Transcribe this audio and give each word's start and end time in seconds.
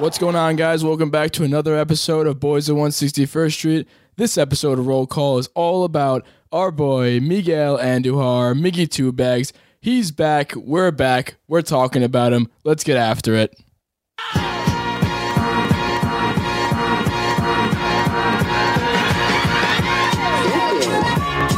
What's 0.00 0.16
going 0.16 0.36
on, 0.36 0.54
guys? 0.56 0.84
Welcome 0.84 1.10
back 1.10 1.32
to 1.32 1.44
another 1.44 1.76
episode 1.76 2.26
of 2.26 2.38
Boys 2.38 2.70
at 2.70 2.76
161st 2.76 3.52
Street. 3.52 3.88
This 4.16 4.38
episode 4.38 4.78
of 4.78 4.86
Roll 4.86 5.06
Call 5.06 5.38
is 5.38 5.48
all 5.54 5.84
about 5.84 6.24
our 6.52 6.70
boy 6.70 7.20
Miguel 7.20 7.76
Andujar, 7.76 8.58
Miggy 8.58 8.88
Two 8.88 9.12
Bags. 9.12 9.52
He's 9.80 10.10
back. 10.10 10.54
We're 10.54 10.92
back. 10.92 11.36
We're 11.48 11.62
talking 11.62 12.02
about 12.02 12.32
him. 12.32 12.48
Let's 12.64 12.84
get 12.84 12.96
after 12.96 13.34
it. 13.34 13.54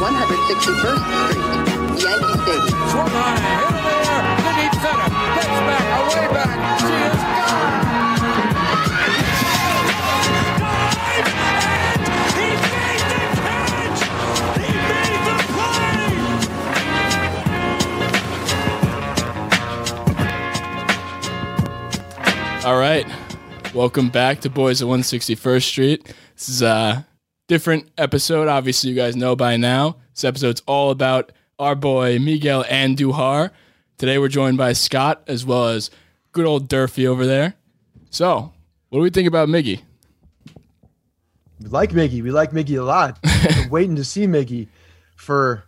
161st 0.01 0.61
Street, 0.61 1.20
All 22.71 22.79
right. 22.79 23.05
Welcome 23.73 24.07
back 24.07 24.39
to 24.39 24.49
Boys 24.49 24.81
at 24.81 24.87
161st 24.87 25.63
Street. 25.63 26.15
This 26.37 26.47
is 26.47 26.61
a 26.61 27.05
different 27.49 27.91
episode. 27.97 28.47
Obviously, 28.47 28.89
you 28.89 28.95
guys 28.95 29.17
know 29.17 29.35
by 29.35 29.57
now. 29.57 29.97
This 30.15 30.23
episode's 30.23 30.61
all 30.65 30.89
about 30.89 31.33
our 31.59 31.75
boy 31.75 32.17
Miguel 32.17 32.63
Andujar. 32.63 33.51
Today, 33.97 34.17
we're 34.17 34.29
joined 34.29 34.57
by 34.57 34.71
Scott 34.71 35.21
as 35.27 35.45
well 35.45 35.67
as 35.67 35.91
good 36.31 36.45
old 36.45 36.69
Durfee 36.69 37.07
over 37.07 37.25
there. 37.25 37.55
So, 38.09 38.53
what 38.87 38.99
do 38.99 39.03
we 39.03 39.09
think 39.09 39.27
about 39.27 39.49
Miggy? 39.49 39.81
We 41.59 41.67
like 41.67 41.89
Miggy. 41.89 42.23
We 42.23 42.31
like 42.31 42.51
Miggy 42.51 42.79
a 42.79 42.83
lot. 42.83 43.19
Waiting 43.69 43.97
to 43.97 44.05
see 44.05 44.27
Miggy 44.27 44.69
for 45.17 45.65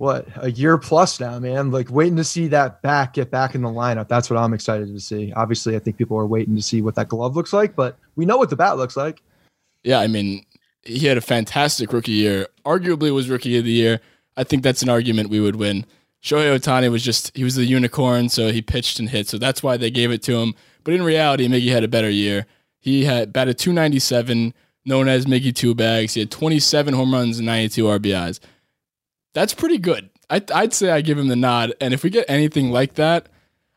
what 0.00 0.26
a 0.36 0.50
year 0.50 0.78
plus 0.78 1.20
now, 1.20 1.38
man. 1.38 1.70
Like 1.70 1.90
waiting 1.90 2.16
to 2.16 2.24
see 2.24 2.48
that 2.48 2.80
back 2.80 3.12
get 3.12 3.30
back 3.30 3.54
in 3.54 3.60
the 3.60 3.68
lineup. 3.68 4.08
That's 4.08 4.30
what 4.30 4.38
I'm 4.38 4.54
excited 4.54 4.88
to 4.88 4.98
see. 4.98 5.30
Obviously, 5.34 5.76
I 5.76 5.78
think 5.78 5.98
people 5.98 6.18
are 6.18 6.26
waiting 6.26 6.56
to 6.56 6.62
see 6.62 6.80
what 6.80 6.94
that 6.94 7.08
glove 7.08 7.36
looks 7.36 7.52
like, 7.52 7.76
but 7.76 7.98
we 8.16 8.24
know 8.24 8.38
what 8.38 8.48
the 8.48 8.56
bat 8.56 8.78
looks 8.78 8.96
like. 8.96 9.20
Yeah, 9.84 10.00
I 10.00 10.06
mean, 10.06 10.46
he 10.82 11.06
had 11.06 11.18
a 11.18 11.20
fantastic 11.20 11.92
rookie 11.92 12.12
year. 12.12 12.46
Arguably 12.64 13.12
was 13.12 13.28
rookie 13.28 13.58
of 13.58 13.66
the 13.66 13.72
year. 13.72 14.00
I 14.38 14.44
think 14.44 14.62
that's 14.62 14.80
an 14.80 14.88
argument 14.88 15.28
we 15.28 15.38
would 15.38 15.56
win. 15.56 15.84
Shohei 16.22 16.58
Ohtani 16.58 16.90
was 16.90 17.04
just 17.04 17.36
he 17.36 17.44
was 17.44 17.56
the 17.56 17.66
unicorn, 17.66 18.30
so 18.30 18.50
he 18.52 18.62
pitched 18.62 19.00
and 19.00 19.10
hit. 19.10 19.28
So 19.28 19.36
that's 19.36 19.62
why 19.62 19.76
they 19.76 19.90
gave 19.90 20.10
it 20.10 20.22
to 20.22 20.38
him. 20.38 20.54
But 20.82 20.94
in 20.94 21.02
reality, 21.02 21.46
Miggy 21.46 21.72
had 21.72 21.84
a 21.84 21.88
better 21.88 22.08
year. 22.08 22.46
He 22.78 23.04
had 23.04 23.34
batted 23.34 23.58
297, 23.58 24.54
known 24.86 25.08
as 25.08 25.26
Miggy 25.26 25.54
Two 25.54 25.74
Bags. 25.74 26.14
He 26.14 26.20
had 26.20 26.30
27 26.30 26.94
home 26.94 27.12
runs 27.12 27.36
and 27.36 27.44
92 27.44 27.84
RBIs. 27.84 28.40
That's 29.32 29.54
pretty 29.54 29.78
good. 29.78 30.10
I, 30.28 30.42
I'd 30.54 30.74
say 30.74 30.90
I 30.90 31.00
give 31.00 31.18
him 31.18 31.28
the 31.28 31.36
nod. 31.36 31.74
And 31.80 31.94
if 31.94 32.02
we 32.02 32.10
get 32.10 32.24
anything 32.28 32.70
like 32.70 32.94
that, 32.94 33.28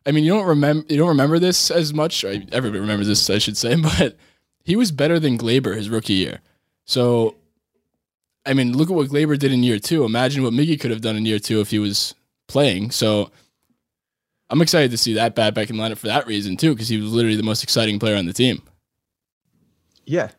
I 0.06 0.12
mean, 0.12 0.24
you 0.24 0.34
don't 0.34 0.46
remember 0.46 0.86
you 0.90 0.98
don't 0.98 1.10
remember 1.10 1.40
this 1.40 1.72
as 1.72 1.94
much. 1.94 2.24
Everybody 2.24 2.80
remembers 2.80 3.08
this, 3.08 3.30
I 3.30 3.38
should 3.38 3.58
say, 3.58 3.76
but 3.82 4.18
he 4.64 4.76
was 4.76 4.92
better 4.92 5.20
than 5.20 5.38
Gleyber 5.38 5.76
his 5.76 5.90
rookie 5.90 6.14
year. 6.14 6.42
So, 6.86 7.36
I 8.46 8.54
mean, 8.54 8.76
look 8.76 8.90
at 8.90 8.96
what 8.96 9.10
Gleyber 9.10 9.40
did 9.40 9.52
in 9.52 9.64
year 9.64 9.80
two. 9.80 10.04
Imagine 10.04 10.44
what 10.44 10.54
Miggy 10.54 10.80
could 10.80 10.92
have 10.92 11.02
done 11.02 11.16
in 11.16 11.26
year 11.26 11.40
two 11.40 11.62
if 11.62 11.72
he 11.72 11.80
was 11.80 12.14
playing. 12.48 12.92
So, 12.92 13.32
I'm 14.50 14.62
excited 14.62 14.92
to 14.92 14.98
see 14.98 15.14
that 15.14 15.36
bat 15.36 15.54
back 15.54 15.70
in 15.70 15.78
lineup 15.78 15.98
for 15.98 16.08
that 16.08 16.28
reason 16.28 16.58
too, 16.58 16.74
because 16.74 16.90
he 16.90 16.98
was 16.98 17.12
literally 17.12 17.38
the 17.38 17.44
most 17.44 17.64
exciting 17.64 18.00
player 18.00 18.18
on 18.18 18.26
the 18.26 18.34
team. 18.34 18.62
Yeah, 20.06 20.30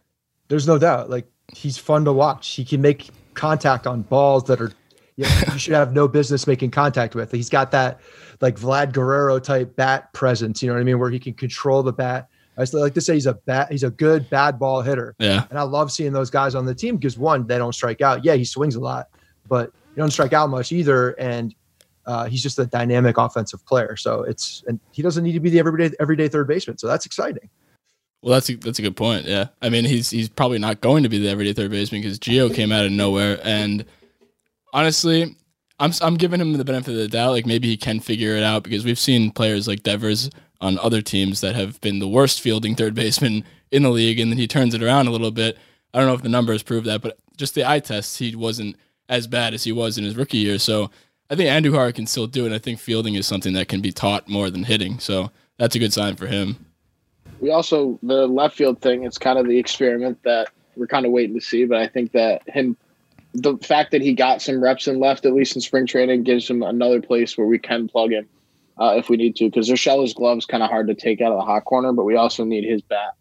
there's 0.48 0.66
no 0.66 0.78
doubt. 0.78 1.08
Like 1.08 1.26
he's 1.54 1.78
fun 1.78 2.04
to 2.04 2.12
watch. 2.12 2.50
He 2.50 2.64
can 2.64 2.80
make 2.80 3.08
contact 3.32 3.86
on 3.86 4.03
balls 4.03 4.44
that 4.44 4.60
are 4.60 4.72
you, 5.16 5.25
know, 5.25 5.41
you 5.52 5.58
should 5.58 5.75
have 5.75 5.92
no 5.92 6.08
business 6.08 6.47
making 6.47 6.70
contact 6.70 7.14
with. 7.14 7.30
He's 7.30 7.48
got 7.48 7.70
that 7.72 8.00
like 8.41 8.56
Vlad 8.56 8.92
Guerrero 8.92 9.38
type 9.38 9.76
bat 9.76 10.12
presence. 10.12 10.62
You 10.62 10.69
know 10.69 10.75
what 10.75 10.80
I 10.80 10.84
mean? 10.84 10.98
Where 10.98 11.10
he 11.10 11.19
can 11.19 11.34
control 11.34 11.82
the 11.82 11.92
bat. 11.92 12.28
I 12.56 12.64
like 12.72 12.94
to 12.94 13.00
say 13.00 13.14
he's 13.14 13.26
a 13.26 13.34
bat. 13.34 13.70
He's 13.70 13.82
a 13.82 13.91
good 13.91 14.30
bad 14.30 14.58
ball 14.58 14.80
hitter. 14.80 15.16
Yeah. 15.19 15.47
And 15.50 15.58
I 15.58 15.62
love 15.62 15.91
seeing 15.91 16.12
those 16.12 16.30
guys 16.30 16.54
on 16.54 16.64
the 16.64 16.74
team 16.74 16.97
because 16.97 17.19
one, 17.19 17.47
they 17.47 17.58
don't 17.58 17.74
strike 17.74 18.00
out. 18.00 18.24
Yeah, 18.24 18.34
he 18.34 18.44
swings 18.44 18.76
a 18.76 18.80
lot, 18.80 19.08
but 19.48 19.72
he 19.94 20.00
don't 20.00 20.12
strike 20.12 20.32
out 20.32 20.50
much 20.50 20.70
either. 20.70 21.10
And 21.12 21.53
uh, 22.06 22.26
he's 22.26 22.42
just 22.42 22.58
a 22.58 22.66
dynamic 22.66 23.19
offensive 23.19 23.64
player. 23.66 23.97
So 23.97 24.22
it's 24.22 24.62
and 24.69 24.78
he 24.92 25.03
doesn't 25.03 25.24
need 25.24 25.32
to 25.32 25.41
be 25.41 25.50
the 25.50 25.58
everyday 25.58 25.94
everyday 25.98 26.28
third 26.28 26.47
baseman. 26.47 26.78
So 26.78 26.86
that's 26.86 27.06
exciting. 27.06 27.48
Well, 28.22 28.32
that's 28.32 28.48
a, 28.48 28.54
that's 28.54 28.78
a 28.78 28.82
good 28.82 28.97
point. 28.97 29.26
Yeah, 29.26 29.48
I 29.60 29.69
mean, 29.69 29.84
he's 29.84 30.10
he's 30.10 30.28
probably 30.28 30.58
not 30.58 30.80
going 30.80 31.03
to 31.03 31.08
be 31.08 31.19
the 31.19 31.28
everyday 31.28 31.53
third 31.53 31.70
baseman 31.70 32.03
because 32.03 32.19
Gio 32.19 32.54
came 32.54 32.72
out 32.72 32.84
of 32.84 32.92
nowhere, 32.92 33.38
and 33.42 33.84
honestly, 34.74 35.34
I'm 35.78 35.92
I'm 36.02 36.16
giving 36.16 36.40
him 36.40 36.52
the 36.52 36.64
benefit 36.64 36.90
of 36.92 36.98
the 36.98 37.08
doubt. 37.08 37.30
Like 37.30 37.46
maybe 37.46 37.68
he 37.68 37.78
can 37.78 38.00
figure 38.00 38.36
it 38.36 38.42
out 38.42 38.62
because 38.64 38.84
we've 38.84 38.98
seen 38.98 39.30
players 39.30 39.66
like 39.66 39.82
Devers 39.82 40.28
on 40.60 40.78
other 40.80 41.00
teams 41.00 41.40
that 41.40 41.54
have 41.54 41.80
been 41.80 42.00
the 42.00 42.08
worst 42.08 42.42
fielding 42.42 42.74
third 42.74 42.94
baseman 43.02 43.44
in 43.70 43.84
the 43.84 43.90
league, 43.90 44.20
and 44.20 44.30
then 44.30 44.38
he 44.38 44.46
turns 44.46 44.74
it 44.74 44.82
around 44.82 45.06
a 45.06 45.10
little 45.10 45.30
bit. 45.30 45.56
I 45.94 45.98
don't 45.98 46.08
know 46.08 46.14
if 46.14 46.22
the 46.22 46.28
numbers 46.28 46.62
prove 46.62 46.84
that, 46.84 47.00
but 47.00 47.18
just 47.36 47.54
the 47.54 47.68
eye 47.68 47.80
test, 47.80 48.18
he 48.18 48.36
wasn't 48.36 48.76
as 49.08 49.26
bad 49.26 49.54
as 49.54 49.64
he 49.64 49.72
was 49.72 49.96
in 49.96 50.04
his 50.04 50.16
rookie 50.16 50.38
year. 50.38 50.58
So 50.58 50.91
I 51.30 51.36
think 51.36 51.48
Andrew 51.48 51.72
Andujar 51.72 51.94
can 51.94 52.06
still 52.06 52.26
do 52.26 52.46
it. 52.46 52.52
I 52.52 52.58
think 52.58 52.80
fielding 52.80 53.14
is 53.14 53.26
something 53.26 53.52
that 53.54 53.68
can 53.68 53.80
be 53.80 53.92
taught 53.92 54.28
more 54.28 54.50
than 54.50 54.64
hitting. 54.64 54.98
So 54.98 55.30
that's 55.58 55.76
a 55.76 55.78
good 55.78 55.92
sign 55.92 56.16
for 56.16 56.26
him. 56.26 56.56
we 57.41 57.50
also 57.50 57.98
the 58.02 58.26
left 58.26 58.56
field 58.56 58.80
thing 58.80 59.04
it's 59.04 59.18
kind 59.18 59.38
of 59.38 59.46
the 59.46 59.58
experiment 59.58 60.18
that 60.24 60.48
we're 60.76 60.86
kind 60.86 61.06
of 61.06 61.12
waiting 61.12 61.34
to 61.34 61.41
see 61.41 61.64
but 61.64 61.78
i 61.78 61.86
think 61.86 62.12
that 62.12 62.42
him 62.48 62.76
the 63.34 63.56
fact 63.59 63.91
that 63.91 64.00
he 64.00 64.15
got 64.15 64.41
some 64.41 64.62
reps 64.62 64.89
in 64.89 65.00
left 65.00 65.27
at 65.27 65.34
least 65.34 65.56
in 65.56 65.61
spring 65.61 65.87
training 65.87 66.22
gives 66.22 66.49
him 66.49 66.62
another 66.62 67.03
place 67.03 67.37
where 67.37 67.47
we 67.47 67.59
can 67.59 67.89
plug 67.89 68.12
him 68.12 68.28
uh, 68.81 68.95
if 68.97 69.09
we 69.09 69.17
need 69.17 69.37
to 69.37 69.45
because 69.45 69.69
Urshela's 69.69 70.15
glove's 70.15 70.47
kind 70.47 70.62
of 70.62 70.71
hard 70.71 70.87
to 70.89 70.95
take 70.95 71.21
out 71.21 71.33
of 71.33 71.39
the 71.39 71.45
hot 71.45 71.65
corner 71.65 71.93
but 71.93 72.05
we 72.05 72.17
also 72.17 72.45
need 72.45 72.65
his 72.65 72.81
bat 72.83 73.15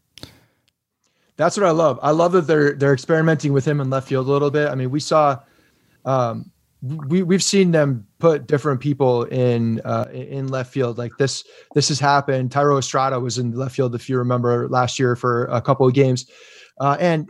That's 1.35 1.57
what 1.57 1.66
I 1.66 1.72
love. 1.72 2.00
I 2.01 2.12
love 2.12 2.31
that 2.34 2.47
they're 2.47 2.74
they're 2.74 2.94
experimenting 2.94 3.53
with 3.53 3.66
him 3.66 3.81
in 3.81 3.90
left 3.90 4.07
field 4.07 4.28
a 4.28 4.31
little 4.31 4.51
bit. 4.51 4.69
I 4.69 4.75
mean, 4.75 4.91
we 4.91 5.00
saw, 5.00 5.40
um, 6.06 6.51
we 7.07 7.24
we've 7.24 7.44
seen 7.44 7.72
them 7.72 8.06
put 8.19 8.45
different 8.45 8.81
people 8.81 9.24
in 9.24 9.81
uh, 9.84 10.06
in 10.13 10.50
left 10.50 10.72
field. 10.72 10.97
Like 10.97 11.12
this 11.18 11.44
this 11.74 11.88
has 11.88 12.00
happened. 12.00 12.51
Thairo 12.51 12.78
Estrada 12.78 13.19
was 13.19 13.38
in 13.38 13.51
left 13.51 13.75
field 13.75 13.95
if 13.95 14.07
you 14.09 14.18
remember 14.18 14.68
last 14.69 15.00
year 15.00 15.16
for 15.16 15.45
a 15.45 15.62
couple 15.62 15.88
of 15.88 15.94
games, 15.94 16.30
uh, 16.80 16.97
and 17.00 17.28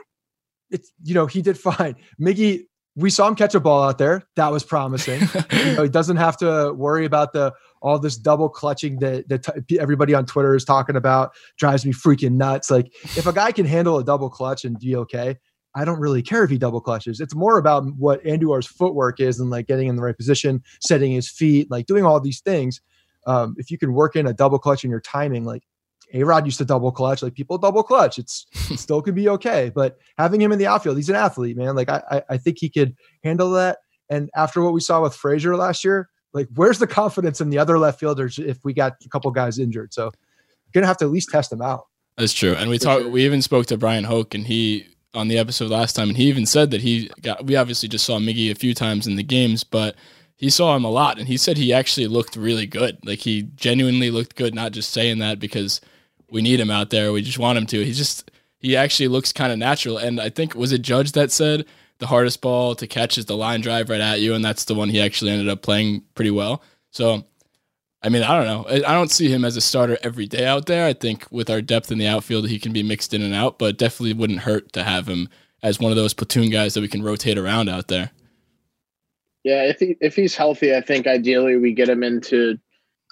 it's 0.69 0.91
you 1.03 1.13
know 1.13 1.25
he 1.25 1.41
did 1.41 1.57
fine. 1.71 1.95
Miggy, 2.19 2.65
we 2.95 3.09
saw 3.09 3.27
him 3.27 3.35
catch 3.35 3.55
a 3.55 3.59
ball 3.59 3.83
out 3.83 3.97
there. 3.97 4.23
That 4.35 4.51
was 4.51 4.63
promising. 4.63 5.21
you 5.51 5.75
know, 5.75 5.83
he 5.83 5.89
doesn't 5.89 6.17
have 6.17 6.37
to 6.37 6.73
worry 6.73 7.05
about 7.05 7.33
the 7.33 7.53
all 7.81 7.99
this 7.99 8.17
double 8.17 8.49
clutching 8.49 8.99
that 8.99 9.27
that 9.29 9.67
t- 9.67 9.79
everybody 9.79 10.13
on 10.13 10.25
Twitter 10.25 10.55
is 10.55 10.63
talking 10.63 10.95
about. 10.95 11.31
Drives 11.57 11.85
me 11.85 11.91
freaking 11.91 12.33
nuts. 12.33 12.69
Like 12.69 12.93
if 13.03 13.25
a 13.25 13.33
guy 13.33 13.51
can 13.51 13.65
handle 13.65 13.97
a 13.97 14.03
double 14.03 14.29
clutch 14.29 14.63
and 14.63 14.79
be 14.79 14.95
okay, 14.95 15.37
I 15.75 15.85
don't 15.85 15.99
really 15.99 16.21
care 16.21 16.43
if 16.43 16.49
he 16.49 16.57
double 16.57 16.81
clutches. 16.81 17.19
It's 17.19 17.35
more 17.35 17.57
about 17.57 17.85
what 17.95 18.23
Andujar's 18.23 18.67
footwork 18.67 19.19
is 19.19 19.39
and 19.39 19.49
like 19.49 19.67
getting 19.67 19.87
in 19.87 19.95
the 19.95 20.03
right 20.03 20.15
position, 20.15 20.61
setting 20.81 21.11
his 21.11 21.29
feet, 21.29 21.71
like 21.71 21.87
doing 21.87 22.05
all 22.05 22.19
these 22.19 22.41
things. 22.41 22.79
Um, 23.25 23.55
if 23.57 23.71
you 23.71 23.77
can 23.77 23.93
work 23.93 24.15
in 24.15 24.27
a 24.27 24.33
double 24.33 24.59
clutch 24.59 24.83
in 24.83 24.91
your 24.91 25.01
timing, 25.01 25.45
like 25.45 25.63
A 26.13 26.23
Rod 26.23 26.45
used 26.45 26.59
to 26.59 26.65
double 26.65 26.91
clutch, 26.91 27.23
like 27.23 27.33
people 27.33 27.57
double 27.57 27.83
clutch, 27.83 28.19
it's 28.19 28.45
it 28.71 28.79
still 28.79 29.01
could 29.01 29.15
be 29.15 29.29
okay. 29.29 29.71
But 29.73 29.97
having 30.17 30.41
him 30.41 30.51
in 30.51 30.59
the 30.59 30.67
outfield, 30.67 30.97
he's 30.97 31.09
an 31.09 31.15
athlete, 31.15 31.57
man. 31.57 31.75
Like 31.75 31.89
I, 31.89 32.03
I, 32.09 32.23
I 32.31 32.37
think 32.37 32.57
he 32.59 32.69
could 32.69 32.95
handle 33.23 33.51
that. 33.51 33.79
And 34.09 34.29
after 34.35 34.61
what 34.61 34.73
we 34.73 34.81
saw 34.81 35.01
with 35.01 35.15
Frazier 35.15 35.55
last 35.55 35.83
year, 35.83 36.09
like 36.33 36.47
where's 36.55 36.79
the 36.79 36.87
confidence 36.87 37.41
in 37.41 37.49
the 37.49 37.57
other 37.57 37.79
left 37.79 37.99
fielders 37.99 38.37
if 38.39 38.63
we 38.63 38.73
got 38.73 38.93
a 39.03 39.09
couple 39.09 39.31
guys 39.31 39.59
injured? 39.59 39.93
So 39.93 40.11
gonna 40.73 40.87
have 40.87 40.97
to 40.97 41.05
at 41.05 41.11
least 41.11 41.29
test 41.29 41.49
them 41.49 41.61
out. 41.61 41.85
That's 42.17 42.33
true. 42.33 42.53
And 42.53 42.69
we 42.69 42.77
talked. 42.77 43.05
We 43.05 43.25
even 43.25 43.41
spoke 43.41 43.65
to 43.67 43.77
Bryan 43.77 44.03
Hoch, 44.03 44.35
and 44.35 44.45
he 44.45 44.87
on 45.13 45.27
the 45.27 45.37
episode 45.37 45.69
last 45.71 45.93
time, 45.95 46.09
and 46.09 46.17
he 46.17 46.25
even 46.25 46.45
said 46.45 46.71
that 46.71 46.81
he 46.81 47.09
got. 47.21 47.45
We 47.45 47.55
obviously 47.55 47.89
just 47.89 48.05
saw 48.05 48.19
Miggy 48.19 48.51
a 48.51 48.55
few 48.55 48.73
times 48.73 49.07
in 49.07 49.15
the 49.15 49.23
games, 49.23 49.63
but 49.63 49.95
he 50.35 50.49
saw 50.49 50.75
him 50.75 50.83
a 50.83 50.91
lot, 50.91 51.17
and 51.17 51.27
he 51.27 51.37
said 51.37 51.57
he 51.57 51.73
actually 51.73 52.07
looked 52.07 52.35
really 52.35 52.67
good. 52.67 52.99
Like 53.03 53.19
he 53.19 53.43
genuinely 53.55 54.11
looked 54.11 54.35
good, 54.35 54.53
not 54.53 54.73
just 54.73 54.91
saying 54.91 55.19
that 55.19 55.39
because 55.39 55.81
we 56.33 56.41
need 56.41 56.59
him 56.59 56.71
out 56.71 56.89
there. 56.89 57.13
We 57.13 57.21
just 57.21 57.39
want 57.39 57.57
him 57.57 57.65
to. 57.67 57.85
He 57.85 57.93
just 57.93 58.31
he 58.57 58.75
actually 58.75 59.07
looks 59.07 59.31
kind 59.31 59.53
of 59.53 59.59
natural. 59.59 59.97
And 59.97 60.19
I 60.19 60.29
think 60.29 60.55
was 60.55 60.71
it 60.73 60.81
Judge 60.81 61.13
that 61.13 61.31
said 61.31 61.65
the 61.99 62.07
hardest 62.07 62.41
ball 62.41 62.75
to 62.75 62.87
catch 62.87 63.17
is 63.17 63.25
the 63.25 63.37
line 63.37 63.61
drive 63.61 63.89
right 63.89 64.01
at 64.01 64.19
you, 64.19 64.33
and 64.33 64.43
that's 64.43 64.65
the 64.65 64.75
one 64.75 64.89
he 64.89 64.99
actually 64.99 65.31
ended 65.31 65.47
up 65.47 65.61
playing 65.61 66.03
pretty 66.15 66.31
well. 66.31 66.61
So 66.91 67.23
I 68.01 68.09
mean, 68.09 68.23
I 68.23 68.35
don't 68.35 68.47
know. 68.47 68.85
I 68.85 68.93
don't 68.93 69.11
see 69.11 69.29
him 69.29 69.45
as 69.45 69.55
a 69.55 69.61
starter 69.61 69.97
every 70.03 70.25
day 70.25 70.45
out 70.45 70.65
there. 70.65 70.85
I 70.85 70.91
think 70.93 71.25
with 71.31 71.49
our 71.49 71.61
depth 71.61 71.89
in 71.89 71.99
the 71.99 72.07
outfield, 72.07 72.49
he 72.49 72.59
can 72.59 72.73
be 72.73 72.83
mixed 72.83 73.13
in 73.13 73.21
and 73.21 73.33
out, 73.33 73.57
but 73.57 73.77
definitely 73.77 74.13
wouldn't 74.13 74.39
hurt 74.39 74.73
to 74.73 74.83
have 74.83 75.07
him 75.07 75.29
as 75.61 75.79
one 75.79 75.91
of 75.91 75.95
those 75.95 76.13
platoon 76.13 76.49
guys 76.49 76.73
that 76.73 76.81
we 76.81 76.89
can 76.89 77.01
rotate 77.01 77.37
around 77.37 77.69
out 77.69 77.87
there. 77.87 78.11
Yeah, 79.43 79.63
if 79.63 79.79
he 79.79 79.97
if 80.01 80.15
he's 80.15 80.35
healthy, 80.35 80.75
I 80.75 80.81
think 80.81 81.05
ideally 81.05 81.57
we 81.57 81.73
get 81.73 81.89
him 81.89 82.03
into. 82.03 82.57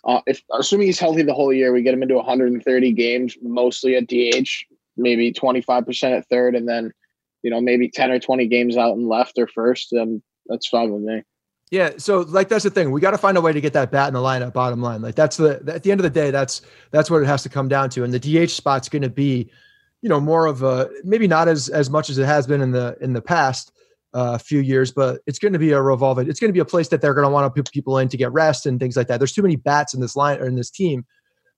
Uh, 0.04 0.22
if 0.26 0.42
assuming 0.52 0.88
he's 0.88 1.00
healthy 1.00 1.22
the 1.22 1.34
whole 1.34 1.54
year, 1.54 1.72
we 1.72 1.84
get 1.84 1.94
him 1.94 2.02
into 2.02 2.16
130 2.16 2.92
games, 2.94 3.38
mostly 3.42 3.96
at 3.96 4.08
DH, 4.08 4.50
maybe 4.98 5.32
25 5.32 5.86
percent 5.86 6.16
at 6.16 6.28
third, 6.28 6.56
and 6.56 6.68
then 6.68 6.92
you 7.44 7.52
know 7.52 7.62
maybe 7.62 7.90
10 7.90 8.12
or 8.12 8.20
20 8.20 8.48
games 8.48 8.78
out 8.78 8.96
in 8.96 9.08
left 9.08 9.38
or 9.38 9.48
first, 9.48 9.90
Then 9.92 10.22
that's 10.48 10.68
fine 10.68 10.92
with 10.92 11.04
me. 11.04 11.24
Yeah, 11.70 11.92
so 11.98 12.20
like 12.22 12.50
that's 12.50 12.64
the 12.66 12.70
thing. 12.70 12.92
We 12.92 13.00
got 13.00 13.12
to 13.12 13.18
find 13.18 13.38
a 13.38 13.42
way 13.42 13.54
to 13.54 13.62
get 13.62 13.74
that 13.74 13.92
bat 13.92 14.10
in 14.10 14.14
the 14.14 14.20
lineup. 14.20 14.54
Bottom 14.54 14.82
line, 14.82 15.02
like 15.02 15.16
that's 15.16 15.38
the 15.38 15.64
at 15.68 15.84
the 15.84 15.92
end 15.92 16.02
of 16.02 16.04
the 16.04 16.10
day, 16.10 16.30
that's 16.30 16.62
that's 16.92 17.10
what 17.10 17.22
it 17.22 17.28
has 17.28 17.44
to 17.44 17.50
come 17.50 17.70
down 17.70 17.90
to. 17.92 18.04
And 18.04 18.14
the 18.14 18.20
DH 18.20 18.50
spot's 18.50 18.90
going 18.90 19.04
to 19.04 19.10
be, 19.10 19.50
you 20.02 20.10
know, 20.10 20.20
more 20.20 20.48
of 20.48 20.64
a 20.64 20.90
maybe 21.04 21.28
not 21.28 21.48
as 21.48 21.70
as 21.70 21.90
much 21.90 22.10
as 22.10 22.18
it 22.18 22.26
has 22.26 22.46
been 22.46 22.62
in 22.62 22.72
the 22.72 22.98
in 23.00 23.14
the 23.14 23.22
past 23.22 23.72
uh, 24.14 24.38
few 24.38 24.60
years, 24.60 24.92
but 24.92 25.22
it's 25.26 25.40
going 25.40 25.54
to 25.54 25.60
be 25.60 25.72
a 25.72 25.82
revolving. 25.82 26.30
It's 26.30 26.40
going 26.40 26.50
to 26.50 26.54
be 26.54 26.60
a 26.60 26.66
place 26.66 26.90
that 26.90 27.02
they're 27.02 27.14
going 27.14 27.26
to 27.26 27.32
want 27.32 27.54
to 27.54 27.64
put 27.64 27.72
people 27.72 27.98
in 27.98 28.08
to 28.10 28.18
get 28.18 28.32
rest 28.32 28.66
and 28.66 28.80
things 28.80 28.98
like 28.98 29.08
that. 29.08 29.20
There's 29.20 29.32
too 29.32 29.42
many 29.42 29.56
bats 29.56 29.94
in 29.94 30.02
this 30.02 30.16
line 30.16 30.40
or 30.40 30.46
in 30.46 30.56
this 30.56 30.70
team 30.70 31.06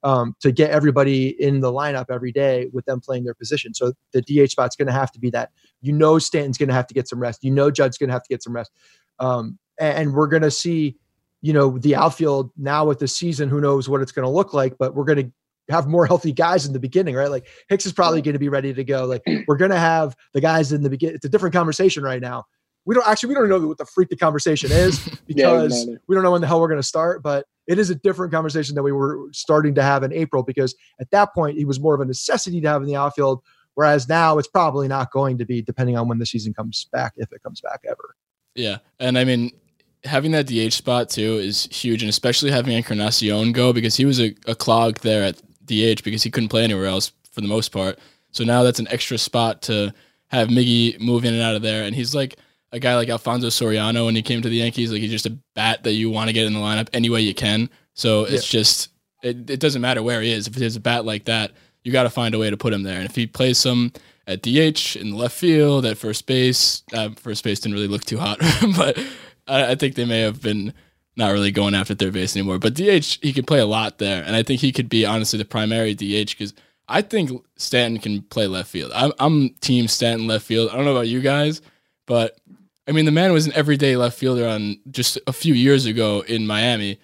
um, 0.04 0.36
to 0.42 0.52
get 0.52 0.70
everybody 0.70 1.30
in 1.42 1.62
the 1.62 1.72
lineup 1.72 2.06
every 2.10 2.32
day 2.32 2.70
with 2.72 2.86
them 2.86 3.00
playing 3.00 3.24
their 3.24 3.34
position. 3.34 3.74
So 3.74 3.94
the 4.12 4.22
DH 4.22 4.52
spot's 4.52 4.76
going 4.76 4.88
to 4.88 4.94
have 4.94 5.12
to 5.14 5.20
be 5.20 5.30
that. 5.32 5.52
You 5.82 5.94
know, 5.94 6.20
Stanton's 6.20 6.58
going 6.58 6.70
to 6.70 6.76
have 6.76 6.88
to 6.88 6.94
get 6.94 7.08
some 7.08 7.20
rest. 7.20 7.44
You 7.44 7.52
know, 7.52 7.72
Judd's 7.72 7.98
going 7.98 8.10
to 8.10 8.14
have 8.14 8.24
to 8.24 8.30
get 8.30 8.44
some 8.44 8.54
rest. 8.54 8.72
Um, 9.20 9.58
and, 9.80 10.14
we're 10.14 10.28
going 10.28 10.44
to 10.44 10.52
see, 10.52 10.98
you 11.42 11.54
know, 11.54 11.78
the 11.80 11.96
outfield 11.96 12.52
now 12.58 12.86
with 12.86 13.00
the 13.00 13.08
season. 13.08 13.50
Who 13.50 13.60
knows 13.60 13.90
what 13.90 14.02
it's 14.02 14.12
going 14.12 14.26
to 14.26 14.30
look 14.30 14.54
like? 14.54 14.78
But 14.78 14.94
we're 14.94 15.06
going 15.06 15.26
to 15.26 15.32
have 15.70 15.88
more 15.88 16.06
healthy 16.06 16.32
guys 16.32 16.66
in 16.66 16.74
the 16.74 16.80
beginning, 16.80 17.16
right? 17.16 17.30
Like 17.30 17.48
Hicks 17.70 17.86
is 17.86 17.94
probably 17.94 18.22
going 18.22 18.34
to 18.34 18.40
be 18.40 18.50
ready 18.50 18.74
to 18.74 18.84
go. 18.84 19.06
Like 19.06 19.24
we're 19.48 19.58
going 19.58 19.72
to 19.72 19.80
have 19.80 20.16
the 20.34 20.42
guys 20.42 20.72
in 20.72 20.84
the 20.84 20.90
beginning. 20.90 21.16
It's 21.16 21.26
a 21.26 21.30
different 21.30 21.54
conversation 21.54 22.04
right 22.04 22.22
now. 22.22 22.46
We 22.86 22.96
don't 22.96 23.08
actually 23.08 23.30
we 23.30 23.36
don't 23.36 23.48
know 23.48 23.66
what 23.66 23.78
the 23.78 23.86
freak 23.86 24.10
the 24.10 24.18
conversation 24.18 24.72
is 24.72 25.00
because 25.28 25.74
exactly. 25.74 26.00
we 26.08 26.16
don't 26.16 26.24
know 26.24 26.32
when 26.32 26.42
the 26.42 26.48
hell 26.48 26.60
we're 26.60 26.68
going 26.68 26.82
to 26.82 26.88
start. 26.88 27.24
But 27.24 27.46
it 27.66 27.80
is 27.80 27.90
a 27.90 27.96
different 27.96 28.34
conversation 28.34 28.76
that 28.76 28.84
we 28.84 28.92
were 28.92 29.30
starting 29.32 29.74
to 29.76 29.84
have 29.84 30.04
in 30.04 30.12
April 30.12 30.44
because 30.44 30.76
at 31.00 31.10
that 31.12 31.34
point 31.34 31.58
he 31.58 31.64
was 31.64 31.80
more 31.80 31.96
of 31.96 32.02
a 32.02 32.06
necessity 32.06 32.60
to 32.60 32.68
have 32.68 32.82
in 32.82 32.88
the 32.88 32.96
outfield. 32.96 33.42
Whereas 33.76 34.08
now 34.08 34.38
it's 34.38 34.48
probably 34.48 34.88
not 34.88 35.12
going 35.12 35.38
to 35.40 35.46
be, 35.46 35.62
depending 35.62 35.98
on 35.98 36.08
when 36.08 36.20
the 36.20 36.26
season 36.26 36.54
comes 36.54 36.88
back, 36.92 37.14
if 37.16 37.32
it 37.32 37.42
comes 37.42 37.60
back 37.62 37.82
ever. 37.88 38.16
Yeah, 38.54 38.78
and 39.00 39.18
I 39.18 39.24
mean, 39.24 39.52
having 40.04 40.32
that 40.32 40.48
DH 40.48 40.74
spot 40.74 41.10
too 41.10 41.38
is 41.38 41.66
huge, 41.72 42.04
and 42.04 42.10
especially 42.10 42.52
having 42.52 42.76
Encarnacion 42.76 43.52
go 43.52 43.74
because 43.74 43.96
he 43.96 44.06
was 44.06 44.20
a, 44.20 44.36
a 44.46 44.56
clog 44.56 45.00
there 45.00 45.24
at 45.24 45.42
DH 45.74 46.04
because 46.04 46.24
he 46.24 46.32
couldn't 46.32 46.50
play 46.50 46.64
anywhere 46.64 46.86
else 46.86 47.12
for 47.32 47.42
the 47.42 47.48
most 47.48 47.70
part. 47.70 48.00
So 48.32 48.44
now 48.44 48.64
that's 48.64 48.80
an 48.80 48.88
extra 48.90 49.18
spot 49.18 49.62
to 49.64 49.94
have 50.28 50.50
Miggy 50.50 51.00
move 51.00 51.26
in 51.26 51.34
and 51.34 51.44
out 51.44 51.56
of 51.56 51.62
there, 51.62 51.84
and 51.84 51.96
he's 51.96 52.16
like 52.16 52.38
a 52.72 52.80
guy 52.80 52.96
like 52.96 53.10
Alfonso 53.10 53.48
Soriano 53.48 54.06
when 54.06 54.16
he 54.16 54.22
came 54.22 54.42
to 54.42 54.50
the 54.50 54.58
Yankees. 54.58 54.92
Like 54.92 55.02
he's 55.02 55.12
just 55.12 55.28
a 55.28 55.38
bat 55.54 55.84
that 55.84 55.94
you 55.94 56.10
want 56.10 56.30
to 56.30 56.34
get 56.34 56.48
in 56.48 56.54
the 56.54 56.60
lineup 56.60 56.90
any 56.94 57.10
way 57.10 57.22
you 57.22 57.36
can. 57.36 57.70
So 57.94 58.24
it's 58.24 58.48
just 58.48 58.90
it, 59.22 59.50
it 59.50 59.60
doesn't 59.60 59.82
matter 59.82 60.02
where 60.02 60.22
he 60.22 60.32
is. 60.32 60.48
If 60.48 60.54
there's 60.54 60.76
a 60.76 60.82
bat 60.82 61.06
like 61.06 61.26
that, 61.26 61.52
you 61.84 61.92
got 61.92 62.04
to 62.04 62.10
find 62.10 62.34
a 62.34 62.40
way 62.40 62.50
to 62.50 62.58
put 62.58 62.74
him 62.74 62.84
there. 62.84 62.98
And 62.98 63.06
if 63.06 63.16
he 63.16 63.28
plays 63.28 63.58
some 63.58 63.94
at 64.28 64.42
DH 64.42 64.96
in 64.96 65.12
the 65.12 65.16
left 65.16 65.36
field, 65.36 65.86
at 65.86 65.98
first 65.98 66.26
base, 66.26 66.84
uh, 66.94 67.10
first 67.16 67.44
base 67.44 67.60
didn't 67.60 67.76
really 67.76 67.88
look 67.88 68.06
too 68.06 68.18
hot, 68.18 68.40
but 68.78 68.98
I, 69.48 69.72
I 69.72 69.76
think 69.76 69.96
they 69.96 70.06
may 70.06 70.22
have 70.22 70.42
been 70.42 70.74
not 71.16 71.32
really 71.32 71.52
going 71.52 71.76
after 71.76 71.94
third 71.96 72.14
base 72.14 72.36
anymore. 72.36 72.60
But 72.60 72.74
DH, 72.74 73.20
he 73.22 73.34
could 73.34 73.48
play 73.48 73.60
a 73.60 73.66
lot 73.66 73.98
there, 74.00 74.24
and 74.24 74.36
I 74.36 74.44
think 74.44 74.62
he 74.62 74.72
could 74.72 74.90
be 74.90 75.06
honestly 75.06 75.38
the 75.38 75.46
primary 75.46 75.94
DH 75.94 76.32
because 76.32 76.54
I 76.88 77.02
think 77.02 77.32
Stanton 77.56 78.00
can 78.02 78.22
play 78.24 78.48
left 78.48 78.70
field. 78.70 78.92
I'm, 78.96 79.12
I'm 79.20 79.50
team 79.62 79.88
Stanton 79.88 80.28
left 80.28 80.46
field. 80.46 80.70
I 80.72 80.76
don't 80.76 80.86
know 80.86 80.92
about 80.92 81.08
you 81.08 81.22
guys, 81.22 81.62
but 82.08 82.38
I 82.88 82.92
mean 82.92 83.06
the 83.06 83.12
man 83.12 83.32
was 83.32 83.46
an 83.46 83.54
everyday 83.54 83.96
left 83.96 84.18
fielder 84.18 84.48
on 84.48 84.78
just 84.92 85.18
a 85.28 85.34
few 85.34 85.54
years 85.54 85.86
ago 85.86 86.22
in 86.28 86.46
Miami. 86.48 87.00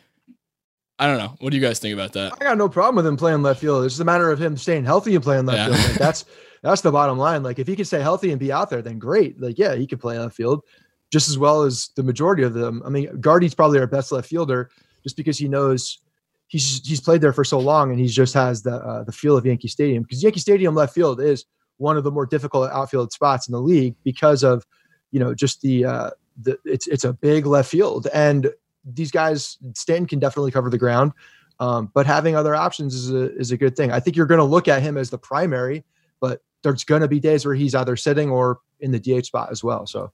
I 1.01 1.07
don't 1.07 1.17
know. 1.17 1.35
What 1.39 1.51
do 1.51 1.57
you 1.57 1.63
guys 1.63 1.79
think 1.79 1.93
about 1.93 2.11
that? 2.13 2.33
I 2.41 2.43
got 2.43 2.57
no 2.57 2.67
problem 2.67 2.97
with 2.97 3.07
him 3.07 3.15
playing 3.15 3.41
left 3.41 3.61
field. 3.61 3.85
It's 3.85 3.93
just 3.93 4.01
a 4.01 4.05
matter 4.05 4.29
of 4.31 4.41
him 4.41 4.57
staying 4.57 4.83
healthy 4.83 5.15
and 5.15 5.23
playing 5.23 5.45
left 5.45 5.57
Yeah. 5.71 5.77
field. 5.77 5.89
Like 5.91 5.97
that's 5.99 6.25
that's 6.61 6.81
the 6.81 6.91
bottom 6.91 7.17
line. 7.17 7.41
Like 7.41 7.57
if 7.57 7.67
he 7.67 7.75
can 7.77 7.85
stay 7.85 8.01
healthy 8.01 8.31
and 8.31 8.39
be 8.39 8.51
out 8.51 8.69
there, 8.69 8.81
then 8.81 8.99
great. 8.99 9.39
Like 9.39 9.57
yeah, 9.57 9.75
he 9.75 9.87
could 9.87 10.01
play 10.01 10.19
left 10.19 10.35
field 10.35 10.65
just 11.11 11.29
as 11.29 11.37
well 11.37 11.63
as 11.63 11.89
the 11.95 12.03
majority 12.03 12.43
of 12.43 12.53
them. 12.53 12.81
I 12.85 12.89
mean, 12.89 13.19
Gardy's 13.19 13.55
probably 13.55 13.79
our 13.79 13.87
best 13.87 14.11
left 14.11 14.29
fielder 14.29 14.69
just 15.03 15.17
because 15.17 15.37
he 15.37 15.47
knows 15.47 15.99
he's 16.47 16.85
he's 16.85 16.99
played 17.01 17.21
there 17.21 17.33
for 17.33 17.43
so 17.43 17.59
long 17.59 17.91
and 17.91 17.99
he 17.99 18.07
just 18.07 18.33
has 18.33 18.61
the 18.63 18.75
uh, 18.75 19.03
the 19.03 19.11
feel 19.11 19.37
of 19.37 19.45
Yankee 19.45 19.67
Stadium 19.67 20.03
because 20.03 20.21
Yankee 20.21 20.39
Stadium 20.39 20.75
left 20.75 20.93
field 20.93 21.21
is 21.21 21.45
one 21.77 21.95
of 21.95 22.03
the 22.03 22.11
more 22.11 22.25
difficult 22.25 22.69
outfield 22.71 23.11
spots 23.13 23.47
in 23.47 23.53
the 23.53 23.61
league 23.61 23.95
because 24.03 24.43
of 24.43 24.65
you 25.11 25.19
know 25.19 25.33
just 25.33 25.61
the 25.61 25.85
uh, 25.85 26.09
the 26.41 26.57
it's 26.65 26.87
it's 26.87 27.05
a 27.05 27.13
big 27.13 27.45
left 27.45 27.69
field 27.69 28.07
and 28.13 28.51
these 28.85 29.11
guys 29.11 29.57
Stanton 29.73 30.07
can 30.07 30.19
definitely 30.19 30.51
cover 30.51 30.69
the 30.69 30.77
ground. 30.77 31.13
Um, 31.61 31.91
but 31.93 32.05
having 32.05 32.35
other 32.35 32.55
options 32.55 32.95
is 32.95 33.11
a 33.11 33.35
is 33.37 33.51
a 33.51 33.57
good 33.57 33.75
thing. 33.75 33.91
I 33.91 33.99
think 33.99 34.15
you're 34.15 34.25
going 34.25 34.39
to 34.39 34.45
look 34.45 34.67
at 34.67 34.81
him 34.81 34.97
as 34.97 35.09
the 35.09 35.17
primary, 35.17 35.83
but 36.21 36.41
there's 36.63 36.83
going 36.83 37.01
to 37.01 37.07
be 37.07 37.19
days 37.19 37.45
where 37.45 37.55
he's 37.55 37.75
either 37.75 37.95
sitting 37.95 38.29
or 38.29 38.59
in 38.79 38.91
the 38.91 38.99
DH 38.99 39.25
spot 39.25 39.49
as 39.51 39.63
well. 39.63 39.85
So 39.85 40.11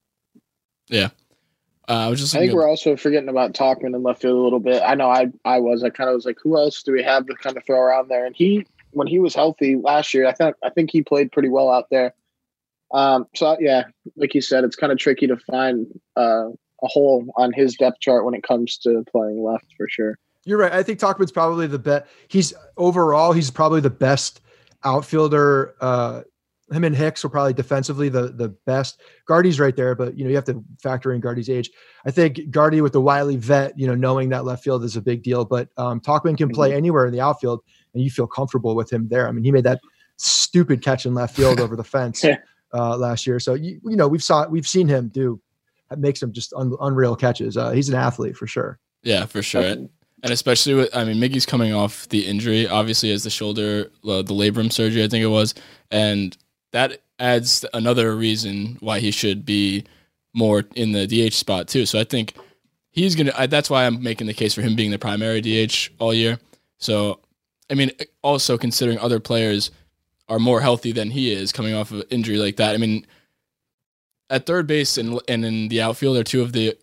Uh, 1.87 1.93
I 1.93 2.07
was 2.07 2.19
just 2.19 2.35
I 2.35 2.39
think 2.39 2.53
we're 2.53 2.63
up- 2.63 2.69
also 2.69 2.95
forgetting 2.95 3.29
about 3.29 3.53
Tauchman 3.53 3.95
in 3.95 4.01
left 4.01 4.21
field 4.21 4.37
a 4.37 4.41
little 4.41 4.59
bit. 4.59 4.81
I 4.83 4.95
know 4.95 5.09
I 5.09 5.27
I 5.45 5.59
was. 5.59 5.83
I 5.83 5.89
kind 5.89 6.09
of 6.09 6.15
was 6.15 6.25
like, 6.25 6.37
who 6.41 6.57
else 6.57 6.81
do 6.81 6.91
we 6.91 7.03
have 7.03 7.27
to 7.27 7.35
kind 7.35 7.55
of 7.57 7.65
throw 7.65 7.79
around 7.79 8.09
there? 8.09 8.25
And 8.25 8.35
he, 8.35 8.65
when 8.91 9.07
he 9.07 9.19
was 9.19 9.35
healthy 9.35 9.75
last 9.75 10.13
year, 10.13 10.25
I 10.25 10.33
think 10.33 10.55
I 10.63 10.69
think 10.69 10.89
he 10.91 11.03
played 11.03 11.31
pretty 11.31 11.49
well 11.49 11.69
out 11.69 11.85
there. 11.91 12.15
Um, 12.91 13.27
so 13.35 13.57
yeah, 13.59 13.83
like 14.15 14.33
you 14.33 14.41
said, 14.41 14.63
it's 14.63 14.75
kind 14.75 14.91
of 14.91 14.97
tricky 14.97 15.27
to 15.27 15.37
find 15.37 15.87
uh, 16.15 16.47
a 16.49 16.87
hole 16.87 17.27
on 17.37 17.53
his 17.53 17.75
depth 17.75 17.99
chart 17.99 18.25
when 18.25 18.33
it 18.33 18.43
comes 18.43 18.77
to 18.79 19.03
playing 19.11 19.43
left 19.43 19.67
for 19.77 19.87
sure. 19.87 20.17
you're 20.45 20.57
right. 20.57 20.71
I 20.71 20.81
think 20.81 20.99
Tauchman's 20.99 21.31
probably 21.31 21.67
the 21.67 21.79
best. 21.79 22.05
He's 22.29 22.53
overall 22.77 23.31
he's 23.31 23.51
probably 23.51 23.81
the 23.81 23.89
best 23.89 24.41
outfielder. 24.83 25.75
Uh, 25.81 26.21
him 26.71 26.83
and 26.83 26.95
Hicks 26.95 27.23
were 27.23 27.29
probably 27.29 27.53
defensively 27.53 28.09
the 28.09 28.29
the 28.29 28.49
best. 28.65 29.01
Gardy's 29.27 29.59
right 29.59 29.75
there, 29.75 29.93
but 29.95 30.17
you 30.17 30.23
know 30.23 30.29
you 30.29 30.35
have 30.35 30.45
to 30.45 30.63
factor 30.81 31.13
in 31.13 31.21
Gardy's 31.21 31.49
age. 31.49 31.69
I 32.05 32.11
think 32.11 32.49
Gardy 32.49 32.81
with 32.81 32.93
the 32.93 33.01
wily 33.01 33.35
vet, 33.35 33.77
you 33.77 33.85
know, 33.87 33.95
knowing 33.95 34.29
that 34.29 34.45
left 34.45 34.63
field 34.63 34.83
is 34.83 34.95
a 34.95 35.01
big 35.01 35.21
deal. 35.23 35.45
But 35.45 35.69
um, 35.77 35.99
Tauchman 35.99 36.37
can 36.37 36.49
play 36.49 36.73
anywhere 36.73 37.05
in 37.05 37.13
the 37.13 37.21
outfield, 37.21 37.61
and 37.93 38.03
you 38.03 38.09
feel 38.09 38.27
comfortable 38.27 38.75
with 38.75 38.91
him 38.91 39.07
there. 39.09 39.27
I 39.27 39.31
mean, 39.31 39.43
he 39.43 39.51
made 39.51 39.63
that 39.65 39.79
stupid 40.17 40.81
catch 40.81 41.05
in 41.05 41.13
left 41.13 41.35
field 41.35 41.59
over 41.59 41.75
the 41.75 41.83
fence 41.83 42.23
Yeah. 42.23 42.37
uh, 42.73 42.97
last 42.97 43.27
year. 43.27 43.39
So 43.39 43.53
you, 43.53 43.79
you 43.83 43.95
know 43.95 44.07
we've 44.07 44.23
saw 44.23 44.47
we've 44.47 44.67
seen 44.67 44.87
him 44.87 45.09
do 45.09 45.39
make 45.97 46.17
some 46.17 46.33
just 46.33 46.51
un, 46.53 46.75
unreal 46.81 47.15
catches. 47.15 47.57
Uh, 47.57 47.71
he's 47.71 47.89
an 47.89 47.95
athlete 47.95 48.35
for 48.35 48.47
sure. 48.47 48.79
Yeah, 49.03 49.25
for 49.25 49.43
sure. 49.43 49.61
And 50.23 50.33
especially 50.33 50.73
with, 50.73 50.95
I 50.95 51.03
mean, 51.05 51.17
Miggy's 51.17 51.45
coming 51.45 51.71
off 51.71 52.09
the 52.09 52.25
injury, 52.25 52.67
obviously, 52.67 53.11
as 53.11 53.23
the 53.23 53.29
shoulder, 53.29 53.91
uh, 54.05 54.23
the 54.23 54.33
labrum 54.33 54.71
surgery, 54.71 55.03
I 55.03 55.07
think 55.07 55.21
it 55.23 55.27
was. 55.27 55.53
And 55.91 56.35
that 56.75 57.01
adds 57.19 57.63
another 57.73 58.13
reason 58.13 58.75
why 58.81 58.99
he 58.99 59.09
should 59.09 59.45
be 59.45 59.85
more 60.33 60.65
in 60.75 60.91
the 60.91 61.07
DH 61.07 61.33
spot, 61.33 61.69
too. 61.69 61.85
So 61.85 61.97
I 61.97 62.03
think 62.03 62.33
he's 62.91 63.15
going 63.15 63.27
to, 63.27 63.47
that's 63.47 63.69
why 63.69 63.85
I'm 63.85 64.03
making 64.03 64.27
the 64.27 64.33
case 64.33 64.53
for 64.53 64.61
him 64.61 64.75
being 64.75 64.91
the 64.91 64.99
primary 64.99 65.39
DH 65.39 65.89
all 65.99 66.13
year. 66.13 66.37
So, 66.77 67.21
I 67.71 67.75
mean, 67.75 67.91
also 68.21 68.57
considering 68.57 68.99
other 68.99 69.21
players 69.21 69.71
are 70.27 70.37
more 70.37 70.59
healthy 70.59 70.91
than 70.91 71.11
he 71.11 71.31
is 71.31 71.53
coming 71.53 71.73
off 71.73 71.91
of 71.91 72.03
injury 72.09 72.37
like 72.37 72.57
that. 72.57 72.75
I 72.75 72.77
mean, 72.77 73.07
at 74.29 74.45
third 74.45 74.67
base 74.67 74.97
and, 74.97 75.21
and 75.29 75.45
in 75.45 75.69
the 75.69 75.81
outfield 75.81 76.17
are 76.17 76.25
two 76.25 76.41
of 76.41 76.51
the 76.51 76.77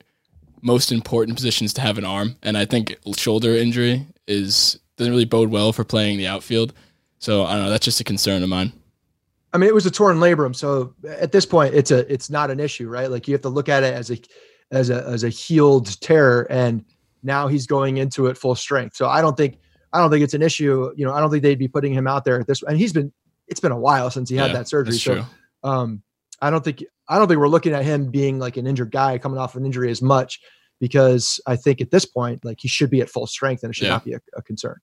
most 0.63 0.91
important 0.91 1.37
positions 1.37 1.75
to 1.75 1.83
have 1.83 1.99
an 1.99 2.07
arm, 2.07 2.37
and 2.43 2.57
I 2.57 2.65
think 2.65 2.97
shoulder 3.15 3.55
injury 3.55 4.07
is 4.27 4.79
doesn't 4.97 5.13
really 5.13 5.27
bode 5.27 5.51
well 5.51 5.75
for 5.75 5.85
playing 5.85 6.17
the 6.17 6.29
outfield. 6.29 6.73
So 7.19 7.45
I 7.45 7.55
don't 7.55 7.65
know. 7.65 7.71
That's 7.71 7.85
just 7.85 8.01
a 8.01 8.05
concern 8.05 8.43
of 8.43 8.49
mine. 8.49 8.73
I 9.53 9.59
mean, 9.59 9.69
it 9.69 9.75
was 9.75 9.87
a 9.87 9.91
torn 9.91 10.19
labrum, 10.19 10.57
so 10.57 10.95
at 11.07 11.33
this 11.33 11.45
point, 11.45 11.75
it's 11.75 11.91
a 11.91 12.11
it's 12.13 12.31
not 12.31 12.51
an 12.51 12.59
issue, 12.59 12.89
right? 12.89 13.11
Like 13.11 13.29
you 13.29 13.35
have 13.35 13.43
to 13.43 13.49
look 13.51 13.69
at 13.69 13.83
it 13.83 13.95
as 13.95 14.11
a 14.11 14.19
as 14.71 14.89
a 14.91 15.05
as 15.07 15.25
a 15.25 15.29
healed 15.29 16.01
tear, 16.01 16.51
and 16.51 16.85
now 17.23 17.49
he's 17.49 17.67
going 17.67 17.99
into 17.99 18.27
it 18.27 18.39
full 18.39 18.55
strength. 18.55 18.97
So 18.97 19.09
I 19.09 19.21
don't 19.21 19.37
think 19.37 19.59
I 19.93 19.99
don't 19.99 20.11
think 20.11 20.25
it's 20.25 20.35
an 20.35 20.43
issue. 20.43 20.91
You 20.97 21.05
know, 21.05 21.13
I 21.13 21.21
don't 21.21 21.31
think 21.31 21.43
they'd 21.43 21.59
be 21.59 21.69
putting 21.69 21.93
him 21.93 22.07
out 22.07 22.25
there 22.25 22.41
at 22.41 22.47
this. 22.47 22.63
And 22.63 22.79
he's 22.79 22.93
been 22.93 23.13
it's 23.49 23.61
been 23.61 23.73
a 23.73 23.79
while 23.79 24.11
since 24.11 24.31
he 24.31 24.37
had 24.37 24.53
that 24.55 24.69
surgery. 24.69 24.95
So 24.97 25.15
true. 25.17 25.25
um, 25.65 26.03
I 26.41 26.51
don't 26.51 26.65
think 26.65 26.83
I 27.09 27.19
don't 27.19 27.29
think 27.29 27.39
we're 27.39 27.49
looking 27.49 27.75
at 27.75 27.85
him 27.85 28.11
being 28.11 28.39
like 28.39 28.57
an 28.57 28.67
injured 28.67 28.91
guy 28.91 29.19
coming 29.19 29.39
off 29.39 29.55
an 29.55 29.67
injury 29.67 29.91
as 29.91 30.01
much 30.01 30.41
because 30.81 31.41
I 31.47 31.57
think 31.57 31.81
at 31.81 31.91
this 31.91 32.07
point, 32.07 32.45
like 32.45 32.59
he 32.61 32.69
should 32.69 32.91
be 32.91 33.01
at 33.03 33.11
full 33.11 33.27
strength 33.27 33.63
and 33.63 33.71
it 33.71 33.77
should 33.77 33.85
Yeah. 33.85 33.91
not 33.93 34.05
be 34.05 34.15
a, 34.15 34.21
a 34.37 34.43
concern. 34.43 34.79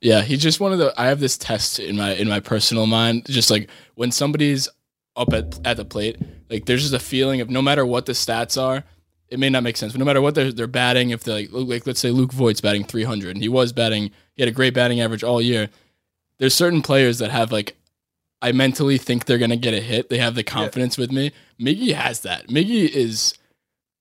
Yeah, 0.00 0.22
he's 0.22 0.42
just 0.42 0.60
one 0.60 0.72
of 0.72 0.78
the. 0.78 0.94
I 0.96 1.06
have 1.06 1.20
this 1.20 1.36
test 1.36 1.78
in 1.78 1.96
my 1.96 2.14
in 2.14 2.28
my 2.28 2.40
personal 2.40 2.86
mind, 2.86 3.26
just 3.26 3.50
like 3.50 3.68
when 3.96 4.10
somebody's 4.10 4.68
up 5.16 5.32
at 5.32 5.58
at 5.66 5.76
the 5.76 5.84
plate, 5.84 6.16
like 6.48 6.64
there's 6.64 6.82
just 6.82 6.94
a 6.94 6.98
feeling 6.98 7.40
of 7.40 7.50
no 7.50 7.60
matter 7.60 7.84
what 7.84 8.06
the 8.06 8.12
stats 8.12 8.60
are, 8.60 8.84
it 9.28 9.38
may 9.38 9.50
not 9.50 9.62
make 9.62 9.76
sense, 9.76 9.92
but 9.92 9.98
no 9.98 10.04
matter 10.04 10.22
what 10.22 10.34
they're 10.34 10.52
they're 10.52 10.66
batting, 10.66 11.10
if 11.10 11.22
they're 11.22 11.34
like 11.34 11.48
like 11.52 11.86
let's 11.86 12.00
say 12.00 12.10
Luke 12.10 12.32
Voit's 12.32 12.60
batting 12.60 12.84
300, 12.84 13.36
and 13.36 13.42
he 13.42 13.48
was 13.48 13.72
batting, 13.72 14.10
he 14.34 14.42
had 14.42 14.48
a 14.48 14.52
great 14.52 14.74
batting 14.74 15.00
average 15.00 15.22
all 15.22 15.40
year. 15.40 15.68
There's 16.38 16.54
certain 16.54 16.80
players 16.80 17.18
that 17.18 17.30
have 17.30 17.52
like, 17.52 17.76
I 18.40 18.52
mentally 18.52 18.96
think 18.96 19.26
they're 19.26 19.38
gonna 19.38 19.56
get 19.56 19.74
a 19.74 19.80
hit. 19.80 20.08
They 20.08 20.18
have 20.18 20.34
the 20.34 20.42
confidence 20.42 20.96
with 20.96 21.12
me. 21.12 21.32
Miggy 21.60 21.94
has 21.94 22.20
that. 22.20 22.48
Miggy 22.48 22.88
is 22.88 23.34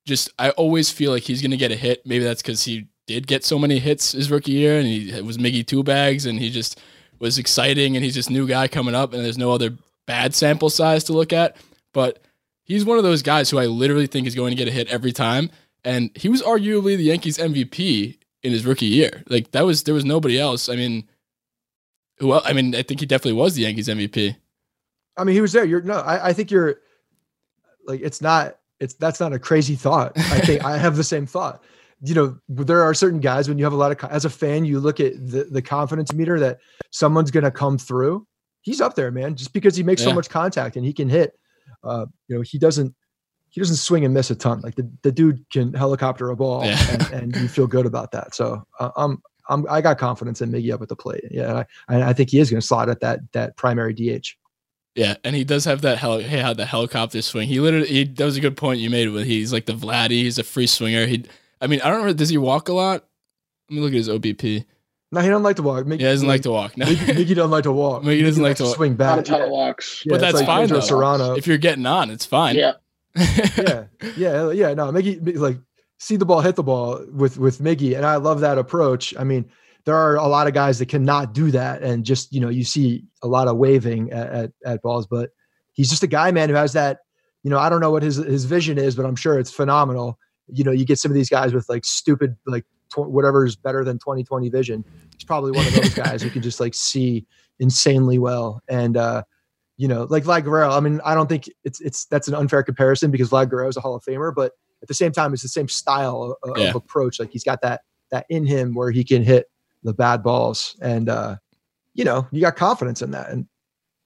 just 0.06 0.30
I 0.40 0.52
always 0.52 0.90
feel 0.90 1.12
like 1.12 1.24
he's 1.24 1.42
gonna 1.42 1.58
get 1.58 1.72
a 1.72 1.76
hit. 1.76 2.06
Maybe 2.06 2.24
that's 2.24 2.42
because 2.42 2.64
he 2.64 2.88
did 3.14 3.26
get 3.26 3.44
so 3.44 3.58
many 3.58 3.80
hits 3.80 4.12
his 4.12 4.30
rookie 4.30 4.52
year, 4.52 4.78
and 4.78 4.86
he 4.86 5.12
it 5.12 5.26
was 5.26 5.40
Miggy 5.40 5.66
two 5.66 5.84
bags, 5.84 6.28
and 6.28 6.40
he 6.40 6.52
just 6.52 6.80
was 7.18 7.40
exciting, 7.40 7.96
and 7.96 8.06
he's 8.06 8.14
this 8.14 8.30
new 8.30 8.48
guy 8.48 8.68
coming 8.68 8.94
up, 8.94 9.14
and 9.14 9.26
there's 9.26 9.38
no 9.38 9.52
other 9.52 9.76
bad 10.06 10.36
sample 10.36 10.70
size 10.70 11.04
to 11.06 11.14
look 11.14 11.34
at. 11.34 11.58
But 11.92 12.20
he's 12.64 12.86
one 12.86 13.00
of 13.00 13.04
those 13.04 13.24
guys 13.24 13.50
who 13.50 13.58
I 13.58 13.66
literally 13.66 14.06
think 14.06 14.28
is 14.28 14.36
going 14.36 14.52
to 14.52 14.56
get 14.56 14.68
a 14.68 14.72
hit 14.72 14.88
every 14.90 15.12
time, 15.12 15.50
and 15.84 16.12
he 16.16 16.30
was 16.30 16.44
arguably 16.44 16.98
the 16.98 17.06
Yankees 17.06 17.40
MVP 17.40 18.20
in 18.44 18.52
his 18.52 18.64
rookie 18.64 18.86
year. 18.86 19.24
Like 19.28 19.52
that 19.52 19.66
was 19.66 19.84
there 19.84 19.96
was 19.96 20.06
nobody 20.06 20.40
else. 20.40 20.70
I 20.70 20.76
mean, 20.76 21.10
who? 22.20 22.34
I 22.34 22.54
mean, 22.54 22.76
I 22.76 22.84
think 22.84 23.00
he 23.00 23.08
definitely 23.08 23.34
was 23.42 23.56
the 23.56 23.64
Yankees 23.64 23.88
MVP. 23.88 24.36
I 25.18 25.24
mean, 25.24 25.34
he 25.34 25.42
was 25.42 25.52
there. 25.52 25.66
You're 25.66 25.82
no, 25.82 25.96
I, 25.96 26.30
I 26.30 26.34
think 26.34 26.52
you're 26.52 26.80
like 27.88 28.02
it's 28.02 28.22
not 28.22 28.60
it's 28.80 28.94
that's 28.94 29.20
not 29.20 29.34
a 29.34 29.40
crazy 29.40 29.76
thought. 29.76 30.14
I 30.16 30.40
think 30.42 30.64
I 30.74 30.78
have 30.78 30.96
the 30.96 31.04
same 31.04 31.26
thought. 31.26 31.64
You 32.02 32.16
know, 32.16 32.38
there 32.48 32.82
are 32.82 32.94
certain 32.94 33.20
guys 33.20 33.50
when 33.50 33.58
you 33.58 33.64
have 33.66 33.74
a 33.74 33.78
lot 33.78 33.92
of 33.92 34.10
as 34.12 34.24
a 34.26 34.30
fan, 34.30 34.64
you 34.66 34.80
look 34.80 35.00
at 35.00 35.14
the 35.16 35.46
the 35.46 35.62
confidence 35.62 36.14
meter 36.14 36.40
that 36.40 36.60
someone's 36.92 37.32
going 37.32 37.44
to 37.44 37.52
come 37.52 37.78
through. 37.78 38.26
He's 38.62 38.80
up 38.82 38.96
there, 38.96 39.12
man, 39.12 39.36
just 39.36 39.52
because 39.54 39.76
he 39.76 39.84
makes 39.84 40.04
so 40.04 40.14
much 40.14 40.30
contact 40.30 40.76
and 40.76 40.86
he 40.86 40.94
can 40.94 41.10
hit. 41.10 41.38
Uh, 41.84 42.06
you 42.28 42.36
know, 42.36 42.42
he 42.42 42.58
doesn't 42.58 42.94
he 43.50 43.60
doesn't 43.60 43.78
swing 43.78 44.06
and 44.06 44.14
miss 44.14 44.30
a 44.30 44.36
ton. 44.36 44.62
Like 44.62 44.76
the, 44.76 44.90
the 45.02 45.12
dude 45.12 45.44
can 45.50 45.74
helicopter 45.74 46.30
a 46.30 46.36
ball, 46.36 46.64
Yeah. 46.64 46.78
and, 47.12 47.34
and 47.34 47.36
you 47.36 47.48
feel 47.48 47.68
good 47.68 47.86
about 47.86 48.12
that. 48.12 48.34
So 48.36 48.66
uh, 48.80 48.92
I'm 48.96 49.22
I'm 49.50 49.66
I 49.70 49.82
got 49.82 49.98
confidence 49.98 50.42
in 50.42 50.52
Miggy 50.52 50.72
up 50.74 50.82
at 50.82 50.88
the 50.90 50.96
plate. 50.96 51.24
Yeah, 51.32 51.64
I, 51.88 52.02
I 52.04 52.14
think 52.14 52.30
he 52.30 52.40
is 52.40 52.50
going 52.50 52.62
to 52.62 52.66
slot 52.68 52.90
at 52.90 53.00
that 53.02 53.20
that 53.34 53.58
primary 53.58 53.94
DH. 53.94 54.36
Yeah, 54.96 55.16
and 55.24 55.36
he 55.36 55.44
does 55.44 55.66
have 55.66 55.82
that 55.82 55.98
hel- 55.98 56.20
he 56.20 56.38
had 56.38 56.58
the 56.58 56.66
helicopter 56.66 57.22
swing. 57.22 57.48
He 57.48 57.60
literally 57.60 57.88
he 57.88 58.04
that 58.06 58.24
was 58.26 58.38
a 58.38 58.42
good 58.42 58.58
point 58.58 58.80
you 58.80 58.90
made. 58.90 59.10
When 59.10 59.26
he's 59.26 59.52
like 59.54 59.66
the 59.66 59.74
Vladdy, 59.74 60.22
he's 60.24 60.38
a 60.38 60.44
free 60.44 60.68
swinger. 60.68 61.06
He, 61.06 61.26
I 61.62 61.68
mean, 61.68 61.82
I 61.82 61.90
don't 61.90 62.06
know. 62.06 62.14
Does 62.14 62.30
he 62.30 62.38
walk 62.38 62.70
a 62.70 62.74
lot? 62.74 63.06
Let 63.70 63.76
me 63.76 63.82
look 63.82 63.92
at 63.92 63.96
his 63.98 64.10
OBP. 64.10 64.66
No, 65.12 65.22
he 65.22 65.28
doesn't 65.28 65.44
like 65.44 65.56
to 65.56 65.64
walk. 65.64 65.86
Miggy, 65.86 65.92
He 66.00 66.04
doesn't 66.04 66.28
like 66.28 66.42
to 66.44 66.52
walk. 66.52 66.78
No. 66.78 66.86
Miggy, 66.86 67.14
Miggy 67.16 67.36
doesn't 67.36 67.52
like 67.52 67.64
to 67.64 67.72
walk. 67.72 68.04
Miggy 68.04 68.24
doesn't 68.24 68.44
like 68.44 68.58
to 68.58 68.64
walk. 68.64 68.76
swing 68.76 68.92
Not 68.92 68.98
back. 68.98 69.20
a 69.20 69.24
ton 69.24 69.42
of 69.42 69.50
walks. 69.50 70.04
yeah, 70.06 70.12
But 70.14 70.22
that's 70.22 70.36
like 70.36 70.46
fine, 70.46 70.62
Pedro 70.68 70.80
though. 70.80 70.86
Serrano. 70.86 71.36
if 71.36 71.48
you're 71.48 71.58
getting 71.58 71.86
on, 71.86 72.12
it's 72.12 72.26
fine. 72.26 72.56
Yeah. 72.56 72.74
yeah, 73.16 73.86
yeah, 74.16 74.52
yeah. 74.52 74.74
No, 74.76 74.92
Miggy, 74.92 75.20
Miggy, 75.20 75.38
like 75.38 75.58
see 75.98 76.16
the 76.16 76.26
ball, 76.26 76.42
hit 76.42 76.56
the 76.56 76.64
ball 76.64 77.04
with 77.12 77.38
with 77.40 77.58
Miggy, 77.60 77.96
and 77.98 78.06
I 78.06 78.18
love 78.18 78.40
that 78.42 78.58
approach. 78.60 79.14
I 79.18 79.24
mean, 79.24 79.50
there 79.86 79.96
are 79.96 80.16
a 80.16 80.28
lot 80.28 80.46
of 80.48 80.54
guys 80.54 80.78
that 80.80 80.86
cannot 80.88 81.34
do 81.34 81.50
that, 81.52 81.82
and 81.82 82.06
just 82.06 82.32
you 82.32 82.40
know, 82.40 82.50
you 82.50 82.64
see 82.64 83.04
a 83.24 83.28
lot 83.28 83.48
of 83.48 83.58
waving 83.58 84.12
at 84.12 84.30
at, 84.30 84.52
at 84.64 84.82
balls, 84.84 85.08
but 85.08 85.32
he's 85.74 85.90
just 85.90 86.04
a 86.04 86.08
guy, 86.08 86.32
man, 86.32 86.50
who 86.50 86.56
has 86.56 86.74
that. 86.74 87.00
You 87.44 87.50
know, 87.50 87.58
I 87.58 87.70
don't 87.70 87.82
know 87.82 87.92
what 87.92 88.04
his 88.04 88.18
his 88.18 88.46
vision 88.46 88.78
is, 88.78 88.96
but 88.96 89.06
I'm 89.06 89.16
sure 89.16 89.40
it's 89.40 89.52
phenomenal. 89.52 90.20
You 90.52 90.64
know, 90.64 90.72
you 90.72 90.86
get 90.86 91.00
some 91.00 91.12
of 91.12 91.16
these 91.16 91.30
guys 91.30 91.54
with 91.54 91.68
like 91.70 91.86
stupid 91.86 92.36
like 92.46 92.66
tw- 92.92 93.00
whatever 93.10 93.46
is 93.46 93.56
better 93.56 93.84
than 93.84 93.98
2020 94.00 94.50
vision. 94.50 94.84
He's 95.16 95.24
probably 95.26 95.52
one 95.52 95.66
of 95.68 95.74
those 95.76 95.94
guys 95.94 96.22
who 96.22 96.30
can 96.30 96.42
just 96.42 96.60
like 96.60 96.74
see 96.74 97.26
insanely 97.60 98.18
well 98.20 98.62
and. 98.68 98.98
uh 98.98 99.24
you 99.82 99.88
know, 99.88 100.06
like 100.10 100.26
Vlad 100.26 100.44
Guerrero. 100.44 100.72
I 100.72 100.82
mean, 100.82 101.00
I 101.06 101.14
don't 101.16 101.30
think 101.30 101.50
it's 101.64 101.80
it's 101.80 102.04
that's 102.08 102.28
an 102.28 102.34
unfair 102.36 102.64
comparison 102.64 103.12
because 103.12 103.30
Vlad 103.30 103.50
Guerrero 103.50 103.70
is 103.70 103.78
a 103.78 103.80
Hall 103.80 103.96
of 103.96 104.04
Famer, 104.04 104.36
but 104.36 104.52
at 104.82 104.90
the 104.90 104.94
same 104.94 105.14
time, 105.14 105.32
it's 105.32 105.42
the 105.42 105.48
same 105.48 105.70
style 105.70 106.36
of, 106.44 106.52
of 106.52 106.58
Yeah. 106.58 106.74
approach. 106.76 107.18
Like 107.18 107.32
he's 107.32 107.46
got 107.46 107.62
that 107.62 107.84
that 108.12 108.26
in 108.30 108.46
him 108.46 108.74
where 108.74 108.92
he 108.92 109.06
can 109.06 109.24
hit 109.24 109.50
the 109.84 109.94
bad 109.94 110.22
balls, 110.22 110.76
and 110.82 111.08
uh, 111.08 111.38
you 111.94 112.04
know, 112.04 112.28
you 112.34 112.42
got 112.42 112.58
confidence 112.58 113.02
in 113.02 113.12
that, 113.12 113.30
and 113.30 113.48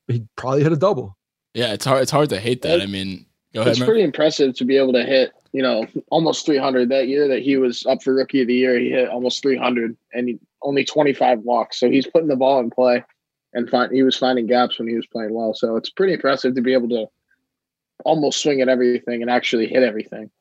he 0.08 0.28
probably 0.36 0.62
hit 0.62 0.72
a 0.72 0.76
double. 0.78 1.18
Yeah, 1.56 1.74
it's 1.74 1.86
hard. 1.86 2.04
It's 2.04 2.12
hard 2.12 2.30
to 2.30 2.40
hate 2.40 2.62
that. 2.62 2.80
I 2.80 2.86
mean, 2.86 3.26
go 3.56 3.62
ahead. 3.62 3.72
It's 3.72 3.80
Mer. 3.80 3.88
pretty 3.88 4.04
impressive 4.04 4.54
to 4.58 4.66
be 4.66 4.78
able 4.78 4.94
to 4.94 5.04
hit, 5.04 5.32
you 5.54 5.62
know, 5.62 5.86
almost 6.10 6.46
300 6.46 6.90
that 6.90 7.08
year 7.08 7.28
that 7.28 7.44
he 7.44 7.58
was 7.58 7.86
up 7.86 8.02
for 8.04 8.14
rookie 8.14 8.42
of 8.42 8.48
the 8.48 8.56
year. 8.56 8.78
He 8.80 8.90
hit 8.90 9.08
almost 9.08 9.42
300 9.44 9.96
and 10.14 10.28
he, 10.28 10.40
only 10.64 10.84
25 10.84 11.40
walks. 11.40 11.80
So 11.80 11.90
he's 11.90 12.08
putting 12.08 12.28
the 12.28 12.36
ball 12.36 12.60
in 12.60 12.72
play 12.72 13.04
and 13.54 13.70
find, 13.70 13.92
he 13.92 14.02
was 14.02 14.18
finding 14.18 14.48
gaps 14.48 14.80
when 14.80 14.88
he 14.88 14.96
was 14.96 15.06
playing 15.06 15.34
well. 15.34 15.54
So 15.54 15.76
it's 15.76 15.92
pretty 15.92 16.14
impressive 16.14 16.56
to 16.56 16.62
be 16.62 16.74
able 16.74 16.90
to 16.90 17.06
almost 18.04 18.42
swing 18.42 18.62
at 18.62 18.68
everything 18.68 19.22
and 19.22 19.30
actually 19.30 19.68
hit 19.68 19.84
everything. 19.84 20.32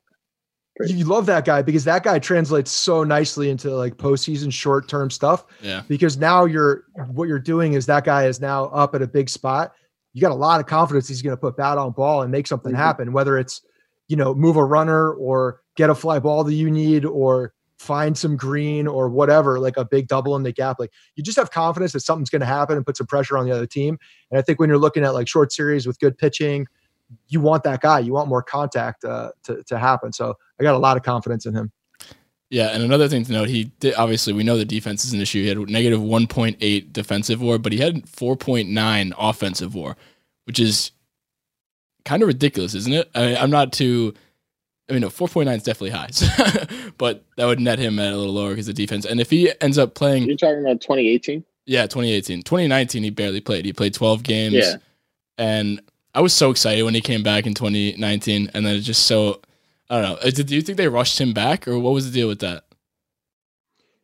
Great. 0.79 0.93
You 0.93 1.05
love 1.05 1.27
that 1.27 1.45
guy 1.45 1.61
because 1.61 1.85
that 1.85 2.03
guy 2.03 2.19
translates 2.19 2.71
so 2.71 3.05
nicely 3.05 3.51
into 3.51 3.71
like 3.71 3.97
postseason 3.99 4.51
short 4.51 4.89
term 4.89 5.11
stuff. 5.11 5.45
Yeah, 5.61 5.83
because 5.87 6.17
now 6.17 6.47
you're 6.47 6.85
what 7.11 7.29
you're 7.29 7.39
doing 7.39 7.75
is 7.75 7.85
that 7.87 8.05
guy 8.05 8.25
is 8.25 8.41
now 8.41 8.65
up 8.67 8.95
at 8.95 9.03
a 9.03 9.07
big 9.07 9.29
spot. 9.29 9.75
You 10.15 10.23
got 10.23 10.31
a 10.31 10.35
lot 10.35 10.61
of 10.61 10.67
confidence 10.67 11.07
he's 11.07 11.21
going 11.21 11.37
to 11.37 11.41
put 11.41 11.59
bat 11.59 11.77
on 11.77 11.93
ball 11.93 12.23
and 12.23 12.33
make 12.33 12.47
something 12.47 12.73
Mhm. 12.73 12.77
happen, 12.77 13.13
whether 13.13 13.37
it's 13.37 13.61
you 14.13 14.17
know 14.17 14.35
move 14.35 14.57
a 14.57 14.65
runner 14.65 15.15
or 15.15 15.63
get 15.75 15.89
a 15.89 15.95
fly 15.95 16.19
ball 16.19 16.45
that 16.45 16.53
you 16.53 16.71
need 16.71 17.07
or 17.07 17.55
find 17.79 18.17
some 18.19 18.37
green 18.37 18.87
or 18.87 19.09
whatever, 19.09 19.59
like 19.59 19.79
a 19.79 19.87
big 19.87 20.07
double 20.07 20.37
in 20.37 20.43
the 20.43 20.53
gap. 20.53 20.77
Like 20.79 20.93
you 21.17 21.23
just 21.23 21.39
have 21.39 21.51
confidence 21.51 21.93
that 21.95 22.01
something's 22.01 22.29
going 22.29 22.41
to 22.41 22.47
happen 22.47 22.77
and 22.77 22.85
put 22.85 22.99
some 22.99 23.07
pressure 23.07 23.39
on 23.39 23.47
the 23.47 23.53
other 23.53 23.67
team. 23.67 23.99
And 24.31 24.39
I 24.39 24.43
think 24.43 24.61
when 24.61 24.69
you're 24.69 24.77
looking 24.77 25.03
at 25.03 25.15
like 25.15 25.29
short 25.29 25.51
series 25.51 25.87
with 25.87 25.99
good 25.99 26.19
pitching, 26.19 26.67
you 27.29 27.41
want 27.41 27.63
that 27.63 27.81
guy. 27.81 28.01
You 28.01 28.13
want 28.13 28.29
more 28.29 28.43
contact 28.43 29.03
uh, 29.03 29.33
to 29.45 29.63
to 29.65 29.79
happen. 29.79 30.13
So 30.13 30.35
I 30.61 30.63
got 30.63 30.75
a 30.75 30.79
lot 30.79 30.99
of 30.99 31.03
confidence 31.05 31.47
in 31.47 31.55
him. 31.55 31.73
yeah. 32.51 32.69
And 32.69 32.83
another 32.83 33.09
thing 33.09 33.25
to 33.25 33.33
note, 33.33 33.49
he 33.49 33.65
did 33.81 33.95
obviously 33.95 34.35
we 34.35 34.45
know 34.45 34.59
the 34.59 34.67
defense 34.67 35.07
is 35.07 35.15
an 35.15 35.21
issue. 35.23 35.43
He 35.43 35.49
had 35.49 35.59
negative 35.71 36.03
one 36.03 36.27
point 36.27 36.59
eight 36.61 36.93
defensive 36.93 37.41
WAR, 37.41 37.59
but 37.59 37.73
he 37.73 37.79
had 37.79 38.07
four 38.07 38.37
point 38.37 38.69
nine 38.69 39.15
offensive 39.17 39.75
WAR, 39.75 39.97
which 40.45 40.61
is 40.61 40.91
kind 42.05 42.23
of 42.23 42.27
ridiculous, 42.29 42.75
isn't 42.75 42.93
it? 42.93 43.11
I 43.15 43.27
mean, 43.27 43.37
I'm 43.37 43.51
not 43.51 43.73
too. 43.73 44.15
I 44.89 44.95
mean, 44.95 45.03
no, 45.03 45.09
4.9 45.09 45.57
is 45.57 45.63
definitely 45.63 45.91
high, 45.91 46.11
but 46.99 47.25
that 47.37 47.47
would 47.47 47.61
net 47.61 47.79
him 47.79 47.99
at 47.99 48.13
a 48.13 48.17
little 48.17 48.35
lower 48.35 48.51
because 48.51 48.69
of 48.69 48.75
defense. 48.75 49.07
And 49.07 49.21
if 49.21 49.31
he 49.31 49.51
ends 49.61 49.79
up 49.79 49.95
playing 49.95 50.25
You're 50.25 50.37
talking 50.37 50.61
about 50.61 50.81
2018? 50.81 51.45
Yeah, 51.67 51.83
2018. 51.83 52.43
2019, 52.43 53.03
he 53.03 53.11
barely 53.11 53.41
played. 53.41 53.65
He 53.65 53.73
played 53.73 53.95
12 53.95 54.23
games. 54.23 54.55
Yeah. 54.55 54.77
And 55.39 55.81
I 56.15 56.21
was 56.21 56.35
so 56.35 56.51
excited 56.51 56.83
when 56.83 56.95
he 56.95 57.01
came 57.01 57.23
back 57.23 57.47
in 57.47 57.55
2019. 57.55 58.51
And 58.53 58.67
then 58.67 58.75
it 58.75 58.81
just 58.81 59.07
so, 59.07 59.41
I 59.89 60.01
don't 60.01 60.11
know. 60.11 60.17
Uh, 60.17 60.31
Did, 60.31 60.49
do 60.49 60.57
you 60.57 60.63
think 60.63 60.77
they 60.79 60.89
rushed 60.89 61.21
him 61.21 61.33
back 61.33 61.67
or 61.69 61.79
what 61.79 61.95
was 61.95 62.05
the 62.05 62.13
deal 62.13 62.29
with 62.29 62.41
that? 62.41 62.65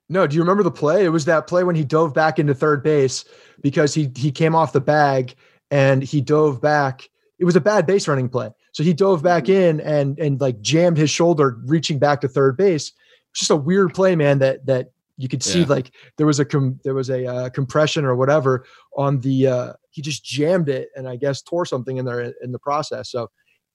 No, 0.08 0.26
do 0.26 0.36
you 0.36 0.42
remember 0.42 0.62
the 0.62 0.70
play? 0.70 1.04
It 1.04 1.10
was 1.10 1.26
that 1.26 1.46
play 1.46 1.64
when 1.64 1.76
he 1.76 1.84
dove 1.84 2.14
back 2.14 2.38
into 2.38 2.54
third 2.54 2.82
base 2.82 3.26
because 3.60 3.92
he 3.92 4.10
he 4.16 4.30
came 4.32 4.54
off 4.54 4.72
the 4.72 4.80
bag 4.80 5.34
and 5.70 6.02
he 6.02 6.22
dove 6.22 6.62
back. 6.62 7.10
It 7.38 7.44
was 7.44 7.56
a 7.56 7.60
bad 7.60 7.86
base 7.86 8.08
running 8.08 8.28
play. 8.28 8.50
So 8.72 8.82
he 8.82 8.92
dove 8.92 9.22
back 9.22 9.48
in 9.48 9.80
and 9.80 10.18
and 10.18 10.40
like 10.40 10.60
jammed 10.60 10.96
his 10.96 11.10
shoulder 11.10 11.58
reaching 11.66 11.98
back 11.98 12.20
to 12.22 12.28
third 12.28 12.56
base. 12.56 12.92
It's 13.30 13.40
just 13.40 13.50
a 13.50 13.56
weird 13.56 13.94
play, 13.94 14.16
man, 14.16 14.38
that 14.40 14.66
that 14.66 14.90
you 15.16 15.28
could 15.28 15.42
see 15.42 15.60
Yeah. 15.60 15.66
like 15.68 15.92
there 16.16 16.26
was 16.26 16.38
a 16.40 16.44
com- 16.44 16.78
there 16.84 16.94
was 16.94 17.10
a 17.10 17.26
uh, 17.26 17.48
compression 17.50 18.04
or 18.04 18.14
whatever 18.14 18.64
on 18.96 19.20
the 19.20 19.46
uh 19.48 19.72
he 19.90 20.00
just 20.02 20.24
jammed 20.24 20.68
it 20.68 20.90
and 20.96 21.08
I 21.08 21.16
guess 21.16 21.42
tore 21.42 21.66
something 21.66 21.96
in 21.96 22.04
there 22.04 22.32
in, 22.42 22.52
the 22.52 22.58
process. 22.58 23.10
So 23.10 23.28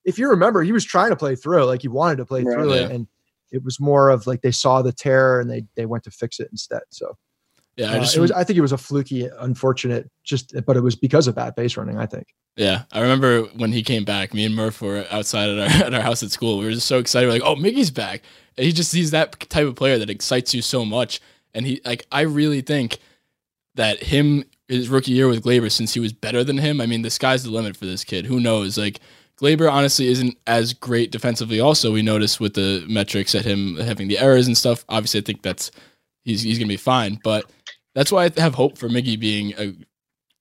if 0.06 0.18
you 0.18 0.30
remember, 0.30 0.64
he 0.64 0.72
was 0.72 0.86
trying 0.86 1.10
to 1.10 1.16
play 1.18 1.36
through, 1.36 1.66
like 1.66 1.82
he 1.82 1.90
wanted 1.90 2.18
to 2.18 2.26
play 2.26 2.44
Right. 2.44 2.54
through 2.54 2.74
it 2.74 2.92
and 2.92 3.08
it 3.52 3.64
was 3.64 3.80
more 3.80 4.10
of 4.10 4.26
like 4.26 4.42
they 4.42 4.52
saw 4.52 4.82
the 4.82 4.94
tear 4.94 5.40
and 5.42 5.50
they 5.50 5.64
they 5.76 5.86
went 5.86 6.04
to 6.06 6.12
fix 6.12 6.40
it 6.40 6.48
instead. 6.52 6.82
So 6.90 7.18
Yeah, 7.76 7.92
I 7.92 7.98
uh, 7.98 8.00
just 8.02 8.16
it 8.16 8.20
was. 8.20 8.32
I 8.32 8.44
think 8.44 8.58
it 8.58 8.62
was 8.62 8.72
a 8.72 8.78
fluky, 8.78 9.28
unfortunate. 9.40 10.10
Just, 10.24 10.54
but 10.66 10.78
it 10.78 10.82
was 10.82 10.96
because 10.96 11.28
of 11.28 11.36
bad 11.36 11.56
base 11.56 11.76
running. 11.76 11.98
I 11.98 12.06
think. 12.06 12.28
Yeah, 12.56 12.84
I 12.92 13.02
remember 13.02 13.44
when 13.56 13.72
he 13.72 13.82
came 13.82 14.04
back. 14.04 14.34
Me 14.34 14.46
and 14.46 14.56
Murph 14.56 14.82
were 14.82 15.06
outside 15.10 15.50
at 15.50 15.60
our 15.60 15.86
at 15.88 15.94
our 15.94 16.02
house 16.02 16.22
at 16.22 16.32
school. 16.32 16.60
We 16.60 16.66
were 16.66 16.72
just 16.72 16.88
so 16.88 17.00
excited. 17.00 17.28
We're 17.28 17.34
like, 17.34 17.42
"Oh, 17.44 17.56
Mickey's 17.56 17.92
back!" 17.92 18.22
And 18.58 18.66
he 18.66 18.72
just 18.72 18.94
he's 18.94 19.12
that 19.12 19.40
type 19.50 19.68
of 19.68 19.76
player 19.76 19.98
that 19.98 20.10
excites 20.10 20.54
you 20.54 20.62
so 20.62 20.86
much. 20.86 21.20
And 21.54 21.66
he 21.66 21.82
like 21.84 22.06
I 22.12 22.22
really 22.22 22.62
think 22.62 23.00
that 23.76 24.04
him 24.04 24.44
his 24.68 24.90
rookie 24.90 25.12
year 25.12 25.28
with 25.28 25.44
Gleyber, 25.44 25.72
since 25.72 25.94
he 25.94 26.00
was 26.00 26.14
better 26.14 26.44
than 26.44 26.58
him. 26.58 26.80
I 26.80 26.86
mean, 26.86 27.02
the 27.02 27.10
sky's 27.10 27.44
the 27.44 27.50
limit 27.50 27.76
for 27.76 27.86
this 27.86 28.04
kid. 28.04 28.26
Who 28.26 28.40
knows? 28.40 28.78
Like 28.78 29.00
Gleyber 29.42 29.72
honestly 29.72 30.08
isn't 30.08 30.38
as 30.46 30.74
great 30.74 31.12
defensively. 31.12 31.60
Also, 31.60 31.92
we 31.92 32.02
noticed 32.04 32.40
with 32.40 32.54
the 32.54 32.86
metrics 32.88 33.34
at 33.34 33.46
him 33.46 33.78
having 33.78 34.08
the 34.08 34.20
errors 34.20 34.46
and 34.46 34.58
stuff. 34.58 34.86
Obviously, 34.90 35.22
I 35.22 35.24
think 35.24 35.42
that's 35.42 35.72
he's 36.24 36.44
he's 36.44 36.60
gonna 36.60 36.68
be 36.68 36.78
fine. 36.78 37.20
But 37.24 37.52
that's 37.96 38.12
why 38.12 38.26
I 38.26 38.40
have 38.40 38.56
hope 38.56 38.78
for 38.78 38.90
Miggy 38.90 39.20
being 39.20 39.54
a 39.58 39.76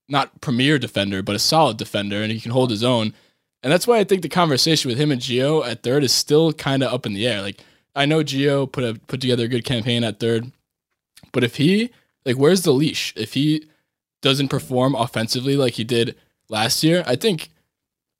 not 0.08 0.40
premier 0.40 0.78
defender, 0.78 1.22
but 1.22 1.36
a 1.36 1.40
solid 1.40 1.76
defender, 1.76 2.22
and 2.22 2.32
he 2.32 2.40
can 2.40 2.50
hold 2.50 2.70
his 2.70 2.84
own. 2.84 3.14
And 3.62 3.72
that's 3.72 3.86
why 3.86 3.98
I 3.98 4.04
think 4.04 4.22
the 4.22 4.28
conversation 4.28 4.88
with 4.88 4.98
him 4.98 5.10
and 5.10 5.20
Gio 5.20 5.66
at 5.66 5.82
third 5.82 6.02
is 6.02 6.12
still 6.12 6.52
kind 6.52 6.82
of 6.82 6.92
up 6.92 7.06
in 7.06 7.14
the 7.14 7.26
air. 7.26 7.42
Like 7.42 7.60
I 7.94 8.06
know 8.06 8.20
Gio 8.20 8.70
put 8.70 8.84
a 8.84 8.94
put 9.06 9.20
together 9.20 9.44
a 9.44 9.48
good 9.48 9.64
campaign 9.64 10.04
at 10.04 10.20
third, 10.20 10.50
but 11.32 11.44
if 11.44 11.56
he 11.56 11.90
like 12.24 12.36
where's 12.36 12.62
the 12.62 12.72
leash? 12.72 13.12
If 13.16 13.34
he 13.34 13.66
doesn't 14.20 14.48
perform 14.48 14.94
offensively 14.94 15.56
like 15.56 15.74
he 15.74 15.84
did 15.84 16.16
last 16.48 16.82
year, 16.82 17.02
I 17.06 17.16
think 17.16 17.50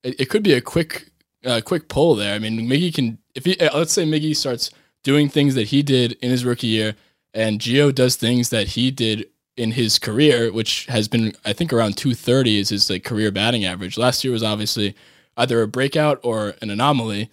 it, 0.03 0.21
it 0.21 0.31
could 0.31 0.43
be 0.43 0.53
a 0.53 0.61
quick 0.61 1.11
uh, 1.45 1.61
quick 1.65 1.89
pull 1.89 2.15
there. 2.15 2.35
I 2.35 2.39
mean, 2.39 2.61
Miggy 2.61 2.95
can 2.95 3.19
if 3.35 3.45
he 3.45 3.59
uh, 3.59 3.77
let's 3.77 3.93
say 3.93 4.05
Miggy 4.05 4.37
starts 4.37 4.71
doing 5.03 5.29
things 5.29 5.55
that 5.57 5.69
he 5.69 5.83
did 5.83 6.13
in 6.23 6.31
his 6.31 6.45
rookie 6.45 6.69
year, 6.69 6.95
and 7.35 7.61
Gio 7.61 7.95
does 7.95 8.17
things 8.17 8.51
that 8.51 8.69
he 8.69 8.91
did 8.91 9.27
in 9.57 9.73
his 9.73 9.99
career, 9.99 10.53
which 10.53 10.87
has 10.87 11.09
been 11.09 11.35
I 11.45 11.53
think 11.53 11.73
around 11.73 11.97
230 11.97 12.59
is 12.59 12.69
his 12.71 12.89
like 12.91 13.05
career 13.05 13.31
batting 13.31 13.65
average. 13.65 13.99
Last 13.99 14.25
year 14.25 14.33
was 14.33 14.43
obviously 14.43 14.95
either 15.37 15.63
a 15.63 15.69
breakout 15.69 16.21
or 16.23 16.55
an 16.63 16.71
anomaly. 16.71 17.31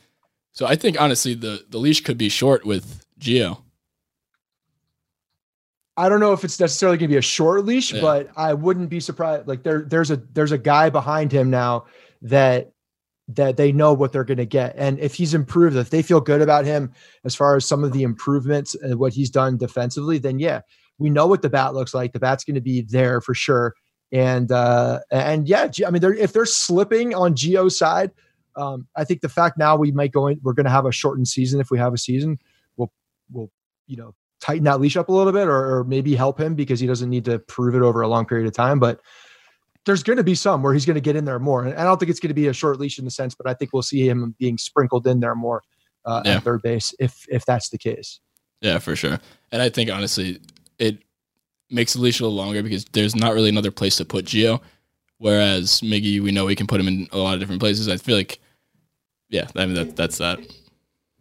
So 0.53 0.65
I 0.65 0.75
think 0.75 0.99
honestly 0.99 1.33
the 1.33 1.65
the 1.69 1.77
leash 1.77 2.01
could 2.01 2.17
be 2.17 2.29
short 2.29 2.65
with 2.65 3.05
Geo. 3.17 3.63
I 5.97 6.07
don't 6.07 6.21
know 6.21 6.31
if 6.31 6.45
it's 6.45 6.59
necessarily 6.59 6.97
going 6.97 7.09
to 7.09 7.13
be 7.13 7.17
a 7.17 7.21
short 7.21 7.65
leash, 7.65 7.93
Yeah. 7.93 7.99
but 8.01 8.29
I 8.37 8.53
wouldn't 8.53 8.89
be 8.89 9.01
surprised. 9.01 9.47
Like 9.47 9.63
there, 9.63 9.81
there's 9.81 10.11
a 10.11 10.15
there's 10.33 10.53
a 10.53 10.57
guy 10.57 10.89
behind 10.89 11.31
him 11.31 11.49
now 11.49 11.85
that 12.21 12.71
that 13.29 13.57
they 13.57 13.71
know 13.71 13.93
what 13.93 14.11
they're 14.11 14.23
going 14.23 14.37
to 14.37 14.45
get, 14.45 14.75
and 14.77 14.99
if 14.99 15.15
he's 15.15 15.33
improved, 15.33 15.75
if 15.75 15.89
they 15.89 16.01
feel 16.01 16.19
good 16.19 16.41
about 16.41 16.65
him 16.65 16.91
as 17.23 17.35
far 17.35 17.55
as 17.55 17.65
some 17.65 17.83
of 17.83 17.93
the 17.93 18.03
improvements 18.03 18.75
and 18.75 18.99
what 18.99 19.13
he's 19.13 19.29
done 19.29 19.57
defensively, 19.57 20.17
then 20.17 20.39
yeah, 20.39 20.61
we 20.97 21.09
know 21.09 21.27
what 21.27 21.41
the 21.41 21.49
bat 21.49 21.73
looks 21.73 21.93
like. 21.93 22.13
The 22.13 22.19
bat's 22.19 22.43
going 22.43 22.55
to 22.55 22.61
be 22.61 22.81
there 22.81 23.21
for 23.21 23.33
sure, 23.33 23.75
and 24.11 24.51
uh 24.51 24.99
and 25.11 25.47
yeah, 25.47 25.69
I 25.85 25.91
mean, 25.91 26.01
they're, 26.01 26.13
if 26.13 26.33
they're 26.33 26.45
slipping 26.45 27.13
on 27.13 27.35
Geo's 27.35 27.77
side, 27.77 28.11
um, 28.55 28.87
I 28.95 29.03
think 29.05 29.21
the 29.21 29.29
fact 29.29 29.57
now 29.57 29.75
we 29.75 29.91
might 29.91 30.11
go 30.11 30.27
in, 30.27 30.39
we're 30.43 30.53
going 30.53 30.65
to 30.65 30.71
have 30.71 30.85
a 30.85 30.91
shortened 30.91 31.27
season 31.27 31.61
if 31.61 31.71
we 31.71 31.77
have 31.77 31.93
a 31.93 31.97
season, 31.97 32.39
we'll 32.77 32.91
we'll 33.31 33.51
you 33.87 33.97
know 33.97 34.15
tighten 34.41 34.63
that 34.63 34.79
leash 34.79 34.97
up 34.97 35.09
a 35.09 35.11
little 35.11 35.33
bit 35.33 35.47
or, 35.47 35.79
or 35.79 35.83
maybe 35.83 36.15
help 36.15 36.39
him 36.39 36.55
because 36.55 36.79
he 36.79 36.87
doesn't 36.87 37.09
need 37.09 37.25
to 37.25 37.39
prove 37.39 37.75
it 37.75 37.81
over 37.81 38.01
a 38.01 38.07
long 38.07 38.25
period 38.25 38.47
of 38.47 38.53
time. 38.53 38.79
But 38.79 39.01
there's 39.85 40.03
going 40.03 40.17
to 40.17 40.23
be 40.23 40.35
some 40.35 40.61
where 40.61 40.73
he's 40.73 40.85
going 40.85 40.95
to 40.95 41.01
get 41.01 41.15
in 41.15 41.25
there 41.25 41.39
more. 41.39 41.63
And 41.63 41.73
I 41.75 41.83
don't 41.83 41.97
think 41.97 42.09
it's 42.09 42.19
going 42.19 42.29
to 42.29 42.33
be 42.33 42.47
a 42.47 42.53
short 42.53 42.79
leash 42.79 42.99
in 42.99 43.05
the 43.05 43.11
sense, 43.11 43.33
but 43.35 43.47
I 43.49 43.53
think 43.53 43.71
we'll 43.73 43.81
see 43.81 44.07
him 44.07 44.35
being 44.37 44.57
sprinkled 44.57 45.07
in 45.07 45.19
there 45.19 45.35
more 45.35 45.61
uh, 46.05 46.21
Yeah. 46.25 46.35
at 46.37 46.43
third 46.43 46.61
base 46.61 46.93
if 46.99 47.25
if 47.29 47.45
that's 47.45 47.69
the 47.69 47.77
case. 47.77 48.19
Yeah, 48.61 48.79
for 48.79 48.95
sure. 48.95 49.19
And 49.51 49.61
I 49.61 49.69
think 49.69 49.89
honestly, 49.89 50.39
it 50.77 50.97
makes 51.69 51.93
the 51.93 52.01
leash 52.01 52.19
a 52.19 52.23
little 52.23 52.37
longer 52.37 52.61
because 52.61 52.85
there's 52.85 53.15
not 53.15 53.33
really 53.33 53.49
another 53.49 53.71
place 53.71 53.95
to 53.97 54.05
put 54.05 54.25
Geo. 54.25 54.61
Whereas 55.17 55.81
Miggy, 55.81 56.21
we 56.21 56.31
know 56.31 56.45
we 56.45 56.55
can 56.55 56.67
put 56.67 56.79
him 56.79 56.87
in 56.87 57.07
a 57.11 57.17
lot 57.17 57.33
of 57.33 57.39
different 57.39 57.59
places. 57.61 57.87
I 57.89 57.97
feel 57.97 58.15
like, 58.15 58.39
yeah, 59.29 59.47
I 59.55 59.65
mean 59.65 59.75
that 59.75 59.95
that's 59.95 60.17
that. 60.19 60.39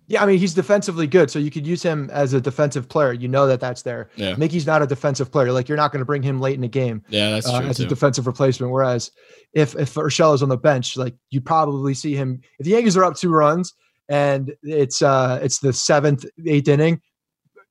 Yeah, 0.08 0.22
I 0.22 0.26
mean 0.26 0.38
he's 0.38 0.54
defensively 0.54 1.06
good, 1.06 1.30
so 1.30 1.38
you 1.38 1.50
could 1.50 1.66
use 1.66 1.82
him 1.82 2.08
as 2.10 2.32
a 2.32 2.40
defensive 2.40 2.88
player. 2.88 3.12
You 3.12 3.28
know 3.28 3.46
that 3.46 3.60
that's 3.60 3.82
there. 3.82 4.08
Yeah, 4.16 4.34
Mickey's 4.36 4.66
not 4.66 4.80
a 4.80 4.86
defensive 4.86 5.30
player. 5.30 5.52
Like 5.52 5.68
you're 5.68 5.76
not 5.76 5.92
going 5.92 6.00
to 6.00 6.06
bring 6.06 6.22
him 6.22 6.40
late 6.40 6.54
in 6.54 6.62
the 6.62 6.68
game. 6.68 7.02
yeah, 7.10 7.30
that's 7.30 7.46
uh, 7.46 7.60
true 7.60 7.68
as 7.68 7.78
a 7.78 7.86
defensive 7.86 8.26
replacement. 8.26 8.72
Whereas 8.72 9.10
if 9.52 9.76
if 9.76 9.94
Urshela 9.94 10.34
is 10.34 10.42
on 10.42 10.48
the 10.48 10.56
bench, 10.56 10.96
like 10.96 11.14
you 11.30 11.42
probably 11.42 11.92
see 11.92 12.14
him 12.14 12.40
if 12.58 12.64
the 12.64 12.70
Yankees 12.70 12.96
are 12.96 13.04
up 13.04 13.16
two 13.16 13.30
runs 13.30 13.74
and 14.08 14.54
it's 14.62 15.02
uh 15.02 15.38
it's 15.42 15.58
the 15.58 15.74
seventh, 15.74 16.24
eighth 16.46 16.68
inning, 16.68 17.02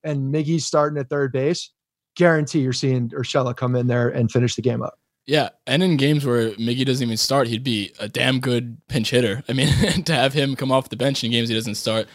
and 0.03 0.34
Miggy's 0.34 0.65
starting 0.65 1.00
at 1.00 1.10
third 1.10 1.32
base, 1.32 1.72
guarantee 2.15 2.60
you're 2.60 2.72
seeing 2.74 3.10
Urshela 3.10 3.56
come 3.56 3.75
in 3.75 3.88
there 3.88 4.10
and 4.10 4.32
finish 4.32 4.56
the 4.56 4.62
game 4.62 4.84
up. 4.84 5.00
Yeah, 5.25 5.50
and 5.65 5.84
in 5.84 5.98
games 5.98 6.25
where 6.25 6.51
Miggy 6.51 6.86
doesn't 6.86 7.06
even 7.06 7.17
start, 7.17 7.48
he'd 7.48 7.63
be 7.63 7.91
a 8.00 8.08
damn 8.08 8.39
good 8.39 8.77
pinch 8.88 9.10
hitter. 9.10 9.44
I 9.50 9.53
mean, 9.53 9.67
to 10.06 10.13
have 10.13 10.34
him 10.34 10.56
come 10.56 10.72
off 10.72 10.88
the 10.89 10.96
bench 10.96 11.24
in 11.24 11.32
games 11.32 11.50
he 11.50 11.56
doesn't 11.56 11.75
start, 11.75 12.08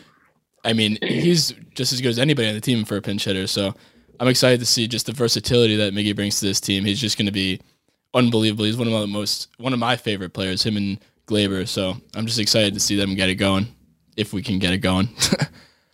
I 0.65 0.73
mean, 0.73 0.99
he's 1.03 1.53
just 1.75 1.93
as 1.93 2.01
good 2.01 2.11
as 2.11 2.19
anybody 2.19 2.49
on 2.49 2.55
the 2.55 2.61
team 2.61 2.85
for 2.85 2.97
a 2.97 3.03
pinch 3.03 3.25
hitter. 3.25 3.47
So 3.47 3.75
I'm 4.21 4.29
excited 4.29 4.61
to 4.61 4.67
see 4.67 4.87
just 4.87 5.07
the 5.07 5.13
versatility 5.13 5.77
that 5.77 5.93
Miggy 5.93 6.15
brings 6.15 6.39
to 6.41 6.47
this 6.47 6.61
team. 6.61 6.85
He's 6.85 7.01
just 7.01 7.19
going 7.19 7.27
to 7.27 7.33
be 7.33 7.61
unbelievable. 8.15 8.65
He's 8.65 8.77
one 8.77 8.89
of 8.89 9.01
the 9.01 9.07
most, 9.07 9.49
one 9.59 9.73
of 9.73 9.79
my 9.79 9.97
favorite 9.97 10.33
players, 10.33 10.63
him 10.63 10.77
and 10.77 11.01
Gleyber. 11.27 11.67
So 11.67 11.97
I'm 12.15 12.27
just 12.27 12.39
excited 12.39 12.75
to 12.75 12.81
see 12.81 12.97
them 12.97 13.15
get 13.15 13.29
it 13.29 13.37
going, 13.37 13.67
if 14.17 14.33
we 14.33 14.43
can 14.43 14.59
get 14.59 14.73
it 14.73 14.79
going. 14.79 15.09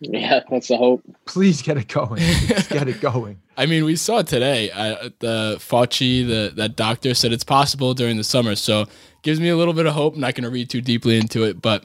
Yeah, 0.01 0.43
that's 0.49 0.69
the 0.69 0.77
hope. 0.77 1.03
Please 1.25 1.61
get 1.61 1.77
it 1.77 1.89
going. 1.89 2.21
Please 2.21 2.67
get 2.67 2.87
it 2.87 3.01
going. 3.01 3.41
I 3.57 3.65
mean, 3.65 3.83
we 3.83 3.97
saw 3.97 4.21
today 4.21 4.71
uh, 4.71 5.09
the 5.19 5.57
Fauci, 5.59 6.25
the 6.25 6.53
that 6.55 6.77
doctor 6.77 7.13
said 7.13 7.33
it's 7.33 7.43
possible 7.43 7.93
during 7.93 8.15
the 8.15 8.23
summer. 8.23 8.55
So 8.55 8.85
gives 9.23 9.41
me 9.41 9.49
a 9.49 9.57
little 9.57 9.73
bit 9.73 9.85
of 9.85 9.93
hope. 9.93 10.15
I'm 10.15 10.21
not 10.21 10.35
going 10.35 10.45
to 10.45 10.49
read 10.49 10.69
too 10.69 10.79
deeply 10.79 11.17
into 11.17 11.43
it, 11.43 11.61
but 11.61 11.83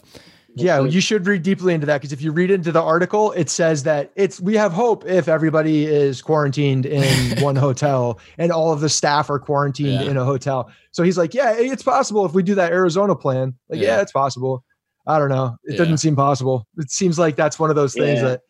Yeah, 0.57 0.85
you 0.85 1.01
should 1.01 1.27
read 1.27 1.43
deeply 1.43 1.75
into 1.75 1.87
that 1.87 1.99
because 1.99 2.13
if 2.13 2.23
you 2.23 2.31
read 2.31 2.51
into 2.51 2.71
the 2.71 2.81
article, 2.81 3.33
it 3.33 3.51
says 3.51 3.83
that 3.83 4.13
it's 4.15 4.41
we 4.41 4.55
have 4.55 4.73
hope 4.73 5.05
if 5.05 5.27
everybody 5.27 5.85
is 5.85 6.23
quarantined 6.23 6.87
in 6.87 7.39
one 7.43 7.57
hotel 7.57 8.21
and 8.39 8.53
all 8.53 8.73
of 8.73 8.81
the 8.81 8.89
staff 8.89 9.29
are 9.31 9.39
quarantined 9.41 10.05
Yeah. 10.05 10.11
in 10.11 10.17
a 10.17 10.25
hotel. 10.25 10.71
So 10.93 11.03
he's 11.03 11.19
like, 11.19 11.35
yeah, 11.35 11.53
it's 11.57 11.83
possible 11.83 12.25
if 12.25 12.35
we 12.35 12.43
do 12.45 12.55
that 12.55 12.73
Arizona 12.73 13.17
plan. 13.17 13.55
Like, 13.69 13.81
yeah, 13.81 13.97
Yeah. 13.97 14.01
it's 14.03 14.13
possible. 14.13 14.65
I 15.07 15.19
don't 15.19 15.29
know. 15.29 15.57
It 15.65 15.73
Yeah. 15.73 15.79
doesn't 15.79 15.99
seem 15.99 16.15
possible. 16.15 16.67
It 16.79 16.91
seems 16.91 17.19
like 17.19 17.35
that's 17.37 17.59
one 17.59 17.69
of 17.71 17.77
those 17.77 17.93
things 17.95 18.21
that 18.23 18.43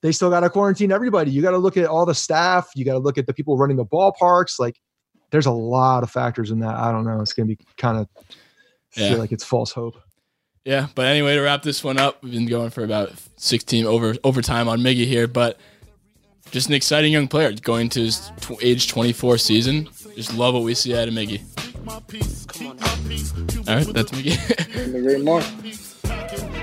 they 0.00 0.10
still 0.10 0.30
got 0.30 0.40
to 0.40 0.50
quarantine 0.50 0.90
everybody. 0.90 1.30
You 1.30 1.42
got 1.42 1.50
to 1.52 1.58
look 1.58 1.76
at 1.76 1.84
all 1.84 2.06
the 2.06 2.14
staff. 2.14 2.70
You 2.74 2.84
got 2.84 2.94
to 2.94 2.98
look 2.98 3.18
at 3.18 3.26
the 3.26 3.34
people 3.34 3.56
running 3.58 3.76
the 3.76 3.84
ballparks. 3.84 4.58
Like, 4.58 4.80
there's 5.30 5.46
a 5.46 5.52
lot 5.52 6.02
of 6.02 6.10
factors 6.10 6.50
in 6.50 6.58
that. 6.60 6.74
I 6.74 6.90
don't 6.90 7.04
know. 7.04 7.20
It's 7.20 7.32
going 7.34 7.46
to 7.46 7.54
be 7.54 7.64
kind 7.76 7.98
of 7.98 8.08
feel 8.90 9.18
like 9.18 9.32
it's 9.32 9.44
false 9.44 9.70
hope. 9.70 9.94
Yeah, 10.64 10.86
but 10.94 11.06
anyway, 11.06 11.34
to 11.34 11.40
wrap 11.40 11.62
this 11.62 11.82
one 11.82 11.98
up, 11.98 12.22
we've 12.22 12.32
been 12.32 12.46
going 12.46 12.70
for 12.70 12.84
about 12.84 13.12
16 13.36 13.84
over 13.84 14.14
overtime 14.22 14.68
on 14.68 14.78
Miggy 14.80 15.06
here, 15.06 15.26
but 15.26 15.58
just 16.52 16.68
an 16.68 16.74
exciting 16.74 17.12
young 17.12 17.26
player 17.26 17.52
going 17.52 17.88
to 17.90 18.00
his 18.00 18.30
tw- 18.40 18.62
age 18.62 18.88
24 18.88 19.38
season. 19.38 19.88
Just 20.14 20.34
love 20.34 20.54
what 20.54 20.62
we 20.62 20.74
see 20.74 20.96
out 20.96 21.08
of 21.08 21.14
Miggy. 21.14 21.42
All 23.68 23.74
right, 23.76 23.86
that's 23.92 24.12
Miggy. 24.12 25.98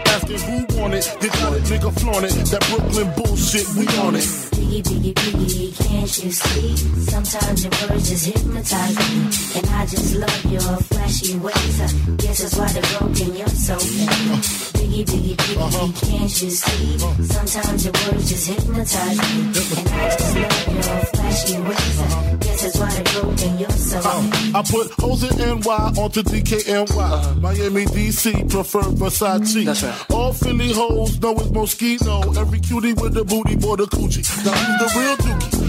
Couldn't 0.10 0.36
agree 0.36 0.40
more. 0.40 0.40
Asking 0.40 0.40
who 0.40 0.82
want 0.82 0.94
it, 0.94 1.06
got 1.40 1.54
it, 1.54 1.64
nigga 1.64 1.92
flaunt 2.00 2.26
it. 2.26 2.34
That 2.50 2.64
Brooklyn 2.70 3.10
bullshit, 3.16 3.68
we 3.76 3.86
on 4.00 4.16
it. 4.16 4.28
Biggie, 4.56 4.84
biggie, 4.84 5.14
biggie, 5.14 5.88
can't 5.88 6.24
you 6.24 6.32
see? 6.32 6.78
Sometimes 7.10 7.64
your 7.64 7.74
words 7.90 8.10
just 8.10 8.26
hypnotize 8.26 8.96
me. 8.98 9.60
And 9.60 9.66
I 9.70 9.86
just 9.86 10.16
love 10.16 10.46
your 10.46 10.78
flashy 10.90 11.38
ways. 11.38 11.82
I 11.82 11.88
guess 12.18 12.40
that's 12.42 12.56
why 12.58 12.68
they're 12.74 13.00
broken, 13.00 13.36
you're 13.36 13.48
so 13.48 13.76
mean. 13.76 14.42
Biggie, 14.78 15.06
biggie, 15.06 15.36
biggie, 15.36 15.58
uh-huh. 15.58 15.88
can't 16.06 16.42
you 16.42 16.50
see? 16.50 16.98
Sometimes 17.24 17.86
your 17.86 17.94
words 17.94 18.30
just 18.30 18.48
hypnotize 18.48 19.18
me. 19.18 19.40
And 19.80 19.90
I 19.90 20.10
just 20.10 20.36
love 20.36 20.68
your 20.74 21.00
flashy 21.14 21.58
ways. 21.62 22.00
I 22.00 22.04
uh-huh. 22.04 22.36
guess 22.38 22.62
that's 22.64 22.78
why 22.80 22.90
they're 22.90 23.22
broken, 23.22 23.60
you're 23.60 23.70
so 23.72 23.98
mean. 24.22 24.34
Uh-huh. 24.34 24.39
I 24.60 24.62
put 24.64 24.92
hoes 25.00 25.24
in 25.24 25.38
NY 25.38 25.94
onto 25.98 26.22
DKNY. 26.22 26.90
Uh-huh. 26.92 27.36
Miami, 27.36 27.86
DC, 27.86 28.50
prefer 28.50 28.82
Versace. 28.82 29.56
Mm, 29.56 29.66
that's 29.66 29.84
right. 29.84 30.12
All 30.12 30.34
Philly 30.34 30.74
hoes 30.74 31.18
know 31.22 31.32
it's 31.32 31.48
Moschino. 31.48 32.36
Every 32.36 32.60
cutie 32.60 32.92
with 32.92 33.14
the 33.14 33.24
booty 33.24 33.56
for 33.56 33.78
the 33.78 33.86
coochie. 33.86 34.26
Now 34.44 34.52
who's 34.52 34.94
the 34.94 35.00
real 35.00 35.16
dookie? 35.16 35.69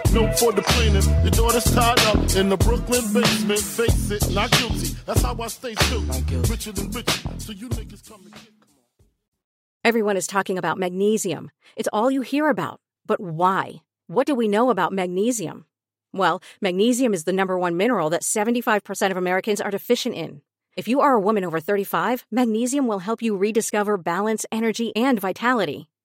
note 0.13 0.37
for 0.39 0.51
the 0.51 0.61
plaintiff. 0.61 1.05
Your 1.23 1.31
daughter's 1.31 1.63
tied 1.65 1.99
up 2.01 2.35
in 2.35 2.49
the 2.49 2.57
Brooklyn 2.57 3.13
basement. 3.13 3.59
Face 3.59 4.11
it, 4.11 4.33
not 4.33 4.51
guilty. 4.51 4.95
That's 5.05 5.21
how 5.21 5.35
I 5.39 5.47
stay 5.47 5.75
true. 5.75 6.05
Richer 6.49 6.71
than 6.71 6.91
rich, 6.91 7.09
so 7.37 7.51
you 7.51 7.69
niggas 7.69 8.07
come 8.07 8.21
and 8.23 8.33
get. 8.33 8.49
Everyone 9.83 10.15
is 10.15 10.27
talking 10.27 10.57
about 10.59 10.77
magnesium. 10.77 11.49
It's 11.75 11.89
all 11.91 12.11
you 12.11 12.21
hear 12.21 12.49
about. 12.49 12.79
But 13.07 13.19
why? 13.19 13.81
What 14.07 14.27
do 14.27 14.35
we 14.35 14.47
know 14.47 14.69
about 14.69 14.93
magnesium? 14.93 15.65
Well, 16.13 16.41
magnesium 16.61 17.13
is 17.13 17.23
the 17.23 17.33
number 17.33 17.57
one 17.57 17.77
mineral 17.77 18.09
that 18.11 18.21
75% 18.21 19.11
of 19.11 19.17
Americans 19.17 19.59
are 19.61 19.71
deficient 19.71 20.13
in. 20.15 20.41
If 20.77 20.87
you 20.87 21.01
are 21.01 21.13
a 21.13 21.19
woman 21.19 21.43
over 21.43 21.59
35, 21.59 22.25
magnesium 22.29 22.87
will 22.87 22.99
help 22.99 23.21
you 23.21 23.35
rediscover 23.35 23.97
balance, 23.97 24.45
energy, 24.51 24.95
and 24.95 25.19
vitality. 25.19 25.89